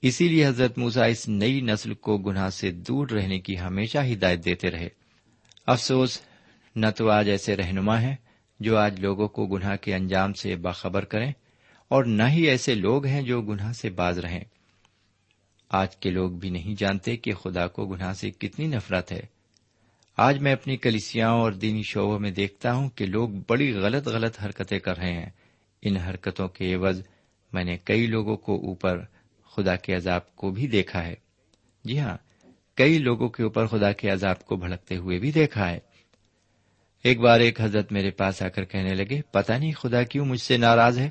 اسی 0.02 0.28
لیے 0.28 0.46
حضرت 0.46 0.78
موسا 0.78 1.04
اس 1.04 1.28
نئی 1.28 1.60
نسل 1.60 1.94
کو 1.94 2.18
گناہ 2.18 2.48
سے 2.48 2.70
دور 2.70 3.08
رہنے 3.08 3.38
کی 3.38 3.60
ہمیشہ 3.60 3.98
ہدایت 4.12 4.44
دیتے 4.44 4.70
رہے۔ 4.70 4.88
افسوس، 5.66 6.20
نہ 6.76 6.86
تو 6.96 7.10
آج 7.10 7.30
ایسے 7.30 7.56
رہنما 7.56 8.00
ہیں 8.00 8.16
جو 8.60 8.76
آج 8.76 9.00
لوگوں 9.00 9.28
کو 9.28 9.46
گناہ 9.46 9.76
کے 9.76 9.94
انجام 9.94 10.32
سے 10.32 10.56
باخبر 10.56 11.04
کریں۔ 11.04 11.32
اور 11.92 12.04
نہ 12.04 12.22
ہی 12.22 12.42
ایسے 12.42 12.74
لوگ 12.74 13.06
ہیں 13.06 13.22
جو 13.22 13.42
گناہ 13.42 13.72
سے 13.72 13.90
باز 13.90 14.18
رہیں۔ 14.18 14.44
آج 15.68 15.96
کے 15.96 16.10
لوگ 16.10 16.30
بھی 16.30 16.50
نہیں 16.50 16.74
جانتے 16.78 17.16
کہ 17.16 17.32
خدا 17.32 17.66
کو 17.66 17.86
گناہ 17.86 18.12
سے 18.12 18.30
کتنی 18.30 18.66
نفرت 18.66 19.12
ہے۔ 19.12 19.20
آج 20.16 20.38
میں 20.38 20.52
اپنی 20.52 20.76
کلیسیاں 20.76 21.30
اور 21.30 21.52
دینی 21.52 21.82
شعبوں 21.82 22.18
میں 22.18 22.30
دیکھتا 22.30 22.74
ہوں 22.74 22.90
کہ 22.90 23.06
لوگ 23.06 23.28
بڑی 23.48 23.72
غلط 23.72 24.08
غلط 24.08 24.42
حرکتیں 24.44 24.78
کر 24.78 24.98
رہے 24.98 25.12
ہیں۔ 25.12 25.30
ان 25.82 25.96
حرکتوں 25.96 26.48
کے 26.48 26.74
عوض 26.74 27.02
میں 27.52 27.64
نے 27.64 27.76
کئی 27.84 28.06
لوگوں 28.06 28.36
کو 28.36 28.56
اوپر 28.56 29.00
خدا 29.56 29.76
کے 29.76 29.94
عذاب 29.94 30.36
کو 30.36 30.50
بھی 30.50 30.66
دیکھا 30.66 31.06
ہے۔ 31.06 31.14
جی 31.84 31.98
ہاں 31.98 32.16
کئی 32.74 32.98
لوگوں 32.98 33.28
کے 33.28 33.42
اوپر 33.42 33.66
خدا 33.66 33.92
کے 33.92 34.10
عذاب 34.10 34.44
کو 34.44 34.56
بھڑکتے 34.56 34.96
ہوئے 34.96 35.18
بھی 35.18 35.32
دیکھا 35.32 35.70
ہے۔ 35.70 35.78
ایک 37.02 37.20
بار 37.20 37.40
ایک 37.40 37.60
حضرت 37.60 37.92
میرے 37.92 38.10
پاس 38.10 38.42
آ 38.42 38.48
کر 38.48 38.64
کہنے 38.64 38.94
لگے 38.94 39.22
پتا 39.22 39.58
نہیں 39.58 39.72
خدا 39.72 40.02
کیوں 40.02 40.24
مجھ 40.24 40.40
سے 40.40 40.56
ناراض 40.56 40.98
ہے؟ 40.98 41.10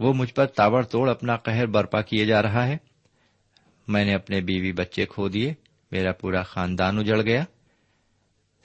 وہ 0.00 0.12
مجھ 0.12 0.34
پر 0.34 0.46
تاوڑ 0.46 0.84
توڑ 0.84 1.10
اپنا 1.10 1.36
قہر 1.36 1.66
برپا 1.66 2.00
کیے 2.00 2.24
جا 2.24 2.42
رہا 2.42 2.66
ہے۔ 2.66 2.76
میں 3.88 4.04
نے 4.04 4.14
اپنے 4.14 4.40
بیوی 4.40 4.72
بچے 4.72 5.06
کھو 5.06 5.28
دیے، 5.28 5.54
میرا 5.90 6.12
پورا 6.12 6.42
خاندان 6.42 6.98
اجڑ 6.98 7.22
گیا۔ 7.22 7.44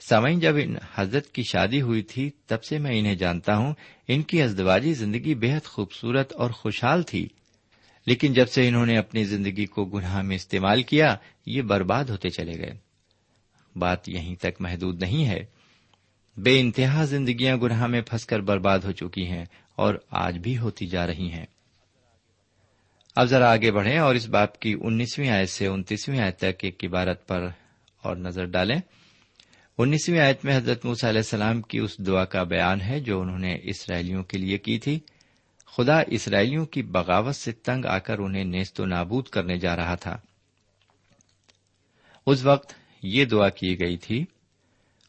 سوئیں 0.00 0.40
جب 0.40 0.56
ان 0.56 0.74
حضرت 0.94 1.26
کی 1.26 1.42
شادی 1.42 1.80
ہوئی 1.80 2.02
تھی، 2.02 2.30
تب 2.46 2.64
سے 2.64 2.78
میں 2.78 2.98
انہیں 2.98 3.14
جانتا 3.14 3.56
ہوں۔ 3.56 3.74
ان 4.08 4.22
کی 4.22 4.42
ازدواجی 4.42 4.94
زندگی 4.94 5.34
بےحد 5.34 5.66
خوبصورت 5.66 6.32
اور 6.32 6.50
خوشحال 6.50 7.02
تھی۔ 7.02 7.28
لیکن 8.06 8.32
جب 8.32 8.48
سے 8.48 8.68
انہوں 8.68 8.86
نے 8.86 8.98
اپنی 8.98 9.24
زندگی 9.24 9.66
کو 9.66 9.84
گناہ 9.84 10.22
میں 10.22 10.36
استعمال 10.36 10.82
کیا، 10.82 11.16
یہ 11.46 11.62
برباد 11.62 12.04
ہوتے 12.04 12.30
چلے 12.30 12.58
گئے۔ 12.58 12.72
بات 13.76 14.08
یہیں 14.08 14.36
تک 14.36 14.60
محدود 14.60 15.02
نہیں 15.02 15.26
ہے۔ 15.26 15.44
بے 16.36 16.60
انتہا 16.60 17.04
زندگیاں 17.04 17.56
گناہ 17.56 17.86
میں 17.86 18.00
پھنس 18.00 18.26
کر 18.26 18.40
برباد 18.40 18.78
ہو 18.78 18.92
چکی 18.92 19.26
ہیں۔ 19.26 19.44
اور 19.80 19.94
آج 20.10 20.38
بھی 20.38 20.58
ہوتی 20.58 20.86
جا 20.86 21.06
رہی 21.06 21.32
ہیں۔ 21.32 21.46
اب 23.16 23.26
ذرا 23.26 23.52
آگے 23.52 23.72
بڑھیں 23.72 23.98
اور 23.98 24.14
اس 24.14 24.28
باپ 24.28 24.58
کی 24.58 24.76
انیسویں 24.82 25.30
آیت 25.30 25.48
سے 25.48 25.66
انتیسویں 25.66 26.20
آیت 26.20 26.38
تک 26.38 26.64
ایک 26.64 26.84
عبارت 26.84 27.28
پر 27.28 27.48
اور 28.02 28.16
نظر 28.16 28.44
ڈالیں۔ 28.44 28.78
انیسویں 29.78 30.20
آیت 30.20 30.44
میں 30.44 30.56
حضرت 30.56 30.84
موس 30.84 31.04
علیہ 31.04 31.18
السلام 31.18 31.62
کی 31.62 31.78
اس 31.78 31.98
دعا 31.98 32.24
کا 32.24 32.42
بیان 32.42 32.80
ہے 32.80 33.00
جو 33.00 33.20
انہوں 33.20 33.38
نے 33.38 33.58
اسرائیلیوں 33.62 34.22
کے 34.22 34.38
لیے 34.38 34.58
کی 34.58 34.78
تھی۔ 34.78 34.98
خدا 35.76 36.02
اسرائیلیوں 36.06 36.66
کی 36.66 36.82
بغاوت 36.82 37.36
سے 37.36 37.52
تنگ 37.52 37.84
آ 37.84 37.98
کر 37.98 38.18
انہیں 38.18 38.44
نیست 38.44 38.80
و 38.80 38.86
نابود 38.86 39.28
کرنے 39.28 39.58
جا 39.58 39.76
رہا 39.76 39.94
تھا۔ 39.94 40.16
اس 42.26 42.44
وقت 42.44 42.74
یہ 43.02 43.24
دعا 43.24 43.48
کی 43.48 43.80
گئی 43.80 43.96
تھی، 43.96 44.24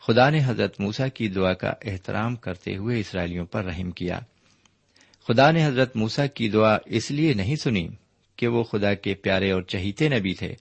خدا 0.02 0.30
نے 0.30 0.40
حضرت 0.46 0.80
موسا 0.80 1.08
کی 1.08 1.28
دعا 1.28 1.54
کا 1.54 1.74
احترام 1.86 2.36
کرتے 2.36 2.78
ہوئے 2.78 3.00
اسرائیلیوں 3.00 3.46
پر 3.46 3.66
رحم 3.66 3.92
کیا۔ 3.92 4.20
خدا 5.28 5.52
نے 5.52 5.66
حضرت 5.66 5.96
موسا 5.96 6.28
کی 6.28 6.50
دعا 6.50 6.78
اس 6.86 7.12
لیے 7.12 7.34
نہیں 7.34 7.56
سنی 7.56 7.88
کہ 8.36 8.48
وہ 8.48 8.64
خدا 8.64 8.94
کے 8.94 9.14
پیارے 9.14 9.52
اور 9.52 9.62
چہیتے 9.62 10.10
نبی 10.10 10.34
تھے، 10.34 10.56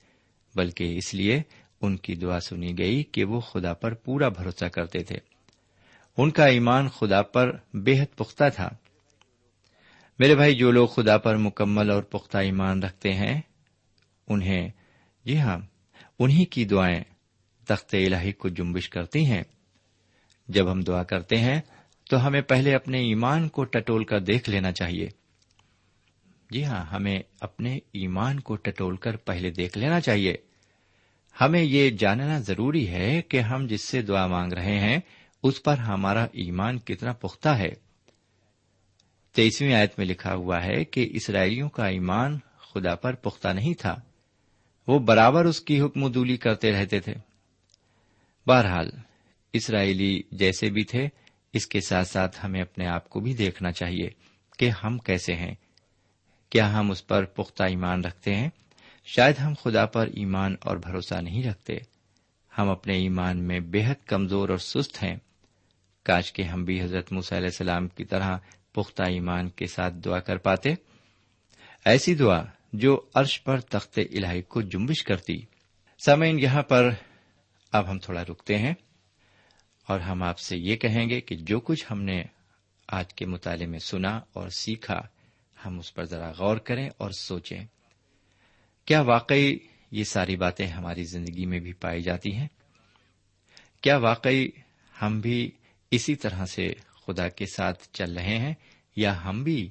بلکہ 0.54 0.98
اس 0.98 1.14
لیے 1.14 1.42
ان 1.80 1.96
کی 1.96 2.14
دعا 2.14 2.40
سنی 2.40 2.78
گئی 2.78 3.02
کہ 3.02 3.24
وہ 3.24 3.40
خدا 3.40 3.74
پر 3.74 3.94
پورا 3.94 4.28
بھروسہ 4.28 4.64
کرتے 4.64 4.98
تھے۔ 4.98 5.16
ان 6.16 6.30
کا 6.30 6.46
ایمان 6.46 6.88
خدا 6.88 7.22
پر 7.22 7.56
بے 7.74 8.00
حد 8.00 8.16
پختہ 8.16 8.44
تھا۔ 8.56 8.68
میرے 10.18 10.34
بھائی، 10.34 10.54
جو 10.54 10.70
لوگ 10.70 10.88
خدا 10.88 11.18
پر 11.18 11.36
مکمل 11.36 11.90
اور 11.90 12.02
پختہ 12.02 12.38
ایمان 12.38 12.82
رکھتے 12.82 13.12
ہیں، 13.12 13.40
انہیں 14.28 14.68
جی 15.24 15.38
ہاں 15.38 15.58
انہی 16.18 16.44
کی 16.44 16.64
دعائیں 16.64 17.04
تخت 17.64 17.94
الہی 17.94 18.32
کو 18.32 18.48
جنبش 18.48 18.88
کرتی 18.88 19.24
ہیں۔ 19.24 19.42
جب 20.48 20.72
ہم 20.72 20.80
دعا 20.80 21.02
کرتے 21.02 21.36
ہیں 21.36 21.60
تو 22.10 22.26
ہمیں 22.26 22.40
پہلے 22.40 22.74
اپنے 22.74 22.98
ایمان 22.98 23.48
کو 23.48 23.64
ٹٹول 23.64 24.04
کر 24.04 24.20
دیکھ 24.20 24.50
لینا 24.50 24.72
چاہیے۔ 24.72 25.08
جی 26.50 26.64
ہاں 26.64 26.84
ہمیں 26.84 27.22
اپنے 27.40 27.76
ایمان 27.76 28.40
کو 28.40 28.56
ٹٹول 28.56 28.96
کر 28.96 29.16
پہلے 29.16 29.50
دیکھ 29.50 29.78
لینا 29.78 30.00
چاہیے۔ 30.00 30.36
ہمیں 31.40 31.62
یہ 31.62 31.90
جاننا 31.90 32.38
ضروری 32.38 32.88
ہے 32.88 33.22
کہ 33.22 33.40
ہم 33.40 33.66
جس 33.66 33.82
سے 33.82 34.02
دعا 34.02 34.26
مانگ 34.26 34.52
رہے 34.52 34.78
ہیں، 34.80 34.98
اس 35.42 35.62
پر 35.62 35.78
ہمارا 35.78 36.24
ایمان 36.24 36.78
کتنا 36.78 37.12
پختہ 37.12 37.48
ہے۔ 37.48 37.70
تیسویں 39.34 39.74
آیت 39.74 39.98
میں 39.98 40.06
لکھا 40.06 40.34
ہوا 40.34 40.64
ہے 40.64 40.84
کہ 40.84 41.08
اسرائیلیوں 41.12 41.68
کا 41.68 41.86
ایمان 41.86 42.38
خدا 42.58 42.94
پر 42.94 43.14
پختہ 43.14 43.48
نہیں 43.48 43.74
تھا۔ 43.74 44.00
وہ 44.86 44.98
برابر 44.98 45.44
اس 45.44 45.60
کی 45.60 45.80
حکم 45.80 46.12
دولی 46.12 46.36
کرتے 46.36 46.72
رہتے 46.72 47.00
تھے۔ 47.00 47.14
بہرحال، 48.46 48.90
اسرائیلی 49.52 50.22
جیسے 50.32 50.70
بھی 50.70 50.84
تھے 50.84 51.08
اس 51.52 51.66
کے 51.66 51.80
ساتھ 51.80 52.08
ساتھ 52.08 52.44
ہمیں 52.44 52.60
اپنے 52.60 52.86
آپ 52.86 53.08
کو 53.08 53.20
بھی 53.20 53.34
دیکھنا 53.34 53.72
چاہیے 53.72 54.10
کہ 54.58 54.70
ہم 54.84 54.98
کیسے 54.98 55.34
ہیں۔ 55.34 55.54
کیا 56.50 56.72
ہم 56.72 56.90
اس 56.90 57.06
پر 57.06 57.24
پختہ 57.24 57.62
ایمان 57.62 58.04
رکھتے 58.04 58.34
ہیں؟ 58.34 58.50
شاید 59.04 59.38
ہم 59.38 59.54
خدا 59.62 59.86
پر 59.86 60.06
ایمان 60.06 60.56
اور 60.60 60.76
بھروسہ 60.76 61.14
نہیں 61.14 61.42
رکھتے۔ 61.42 61.78
ہم 62.58 62.70
اپنے 62.70 62.94
ایمان 62.94 63.42
میں 63.42 63.60
بے 63.60 63.84
حد 63.86 64.06
کمزور 64.06 64.48
اور 64.48 64.58
سست 64.58 65.02
ہیں۔ 65.02 65.16
کاش 66.02 66.32
کے 66.32 66.42
ہم 66.42 66.64
بھی 66.64 66.82
حضرت 66.82 67.12
علیہ 67.12 67.36
السلام 67.36 67.88
کی 67.88 68.04
طرح 68.04 68.38
پختہ 68.72 69.02
ایمان 69.02 69.48
کے 69.48 69.66
ساتھ 69.66 69.94
دعا 69.94 70.20
کر 70.20 70.36
پاتے۔ 70.36 70.74
ایسی 71.84 72.14
دعا 72.14 72.42
جو 72.72 73.00
عرش 73.14 73.44
پر 73.44 73.60
تخت 73.60 73.98
الہی 73.98 74.42
کو 74.42 74.62
جنبش 74.62 75.02
کرتی۔ 75.02 75.40
سمعین 76.04 76.40
یہاں 76.40 76.62
پر 76.62 76.90
اب 77.72 77.90
ہم 77.90 77.98
تھوڑا 77.98 78.22
رکتے 78.22 78.58
ہیں۔ 78.58 78.74
اور 79.90 80.00
ہم 80.00 80.22
آپ 80.22 80.38
سے 80.38 80.56
یہ 80.56 80.76
کہیں 80.76 81.08
گے 81.08 81.20
کہ 81.20 81.36
جو 81.36 81.60
کچھ 81.60 81.86
ہم 81.90 82.02
نے 82.02 82.22
آج 82.88 83.14
کے 83.14 83.26
مطالعے 83.26 83.66
میں 83.66 83.78
سنا 83.78 84.20
اور 84.32 84.48
سیکھا، 84.48 85.00
ہم 85.66 85.78
اس 85.78 85.94
پر 85.94 86.04
ذرا 86.04 86.32
غور 86.38 86.56
کریں 86.56 86.88
اور 86.98 87.10
سوچیں۔ 87.10 87.64
کیا 88.84 89.00
واقعی 89.00 89.58
یہ 89.90 90.04
ساری 90.04 90.36
باتیں 90.36 90.66
ہماری 90.66 91.04
زندگی 91.04 91.46
میں 91.46 91.60
بھی 91.60 91.72
پائی 91.72 92.02
جاتی 92.02 92.36
ہیں؟ 92.36 92.48
کیا 93.80 93.96
واقعی 93.96 94.48
ہم 95.02 95.20
بھی 95.20 95.50
اسی 95.90 96.14
طرح 96.14 96.46
سے 96.46 96.72
خدا 97.06 97.28
کے 97.28 97.44
ساتھ 97.46 97.88
چل 97.92 98.18
رہے 98.18 98.38
ہیں 98.38 98.54
یا 98.96 99.24
ہم 99.24 99.42
بھی 99.42 99.70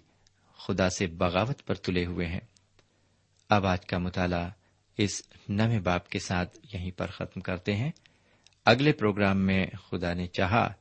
خدا 0.58 0.90
سے 0.90 1.08
بغاوت 1.08 1.66
پر 1.66 1.76
تلے 1.76 2.06
ہوئے 2.06 2.28
ہیں؟ 2.28 2.42
اب 3.50 3.66
آج 3.66 3.86
کا 3.86 3.98
مطالعہ 3.98 4.50
اس 4.98 5.22
نئے 5.50 5.80
باپ 5.80 6.10
کے 6.10 6.20
ساتھ 6.20 6.58
یہیں 6.74 6.92
پر 6.92 7.08
ختم 7.08 7.40
کرتے 7.40 7.76
ہیں۔ 7.76 7.92
اگلے 8.66 8.92
پروگرام 8.92 9.38
میں 9.38 9.68
خدا 9.90 10.14
نے 10.14 10.28
چاہا 10.28 10.74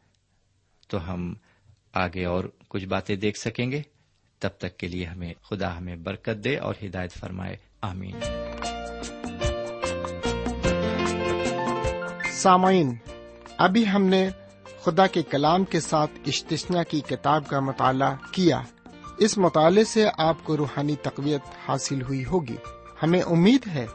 تو 0.89 1.13
ہم 1.13 1.35
آگے 1.93 2.25
اور 2.25 2.45
کچھ 2.69 2.87
باتیں 2.87 3.17
دیکھ 3.17 3.39
سکیں 3.39 3.71
گے۔ 3.71 3.83
تب 4.39 4.49
تک 4.59 4.77
کے 4.77 4.89
لیے 4.89 5.05
ہمیں 5.05 5.35
خدا 5.43 5.79
ہمیں 5.79 5.97
برکت 5.97 6.45
دے 6.45 6.57
اور 6.57 6.75
ہدایت 6.85 7.13
فرمائے۔ 7.13 7.57
آمین۔ 7.81 8.17
سامعین، 12.33 12.95
ابھی 13.59 13.89
ہم 13.89 14.03
نے 14.03 14.29
خدا 14.81 15.07
کے 15.07 15.23
کلام 15.23 15.65
کے 15.65 15.81
ساتھ 15.81 16.11
اشتشنا 16.27 16.83
کی 16.83 17.01
کتاب 17.01 17.49
کا 17.49 17.61
مطالعہ 17.61 18.15
کیا۔ 18.33 18.63
اس 19.19 19.39
مطالعے 19.39 19.85
سے 19.85 20.07
آپ 20.19 20.37
کو 20.45 20.57
روحانی 20.57 20.97
تقویت 21.03 21.41
حاصل 21.69 22.03
ہوئی 22.03 22.25
ہوگی۔ 22.25 22.57
ہمیں 23.03 23.23
امید 23.23 23.67
ہے 23.67 23.87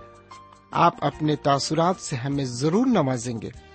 آپ 0.72 1.06
اپنے 1.06 1.36
تاثرات 1.36 1.96
سے 2.00 2.16
ہمیں 2.16 2.46
ضرور 2.46 2.86
نوازیں 2.86 3.42
گے۔ 3.42 3.50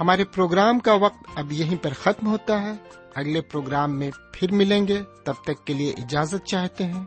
ہمارے 0.00 0.24
پروگرام 0.24 0.78
کا 0.78 0.94
وقت 0.94 1.16
اب 1.34 1.52
یہیں 1.52 1.76
پر 1.82 1.92
ختم 1.92 2.26
ہوتا 2.26 2.62
ہے۔ 2.62 2.72
اگلے 3.14 3.40
پروگرام 3.40 3.98
میں 3.98 4.10
پھر 4.32 4.52
ملیں 4.52 4.88
گے۔ 4.88 5.02
تب 5.24 5.34
تک 5.44 5.66
کے 5.66 5.74
لیے 5.74 5.90
اجازت 5.90 6.46
چاہتے 6.46 6.84
ہیں۔ 6.84 7.04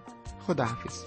خدا 0.48 0.64
حافظ۔ 0.64 1.06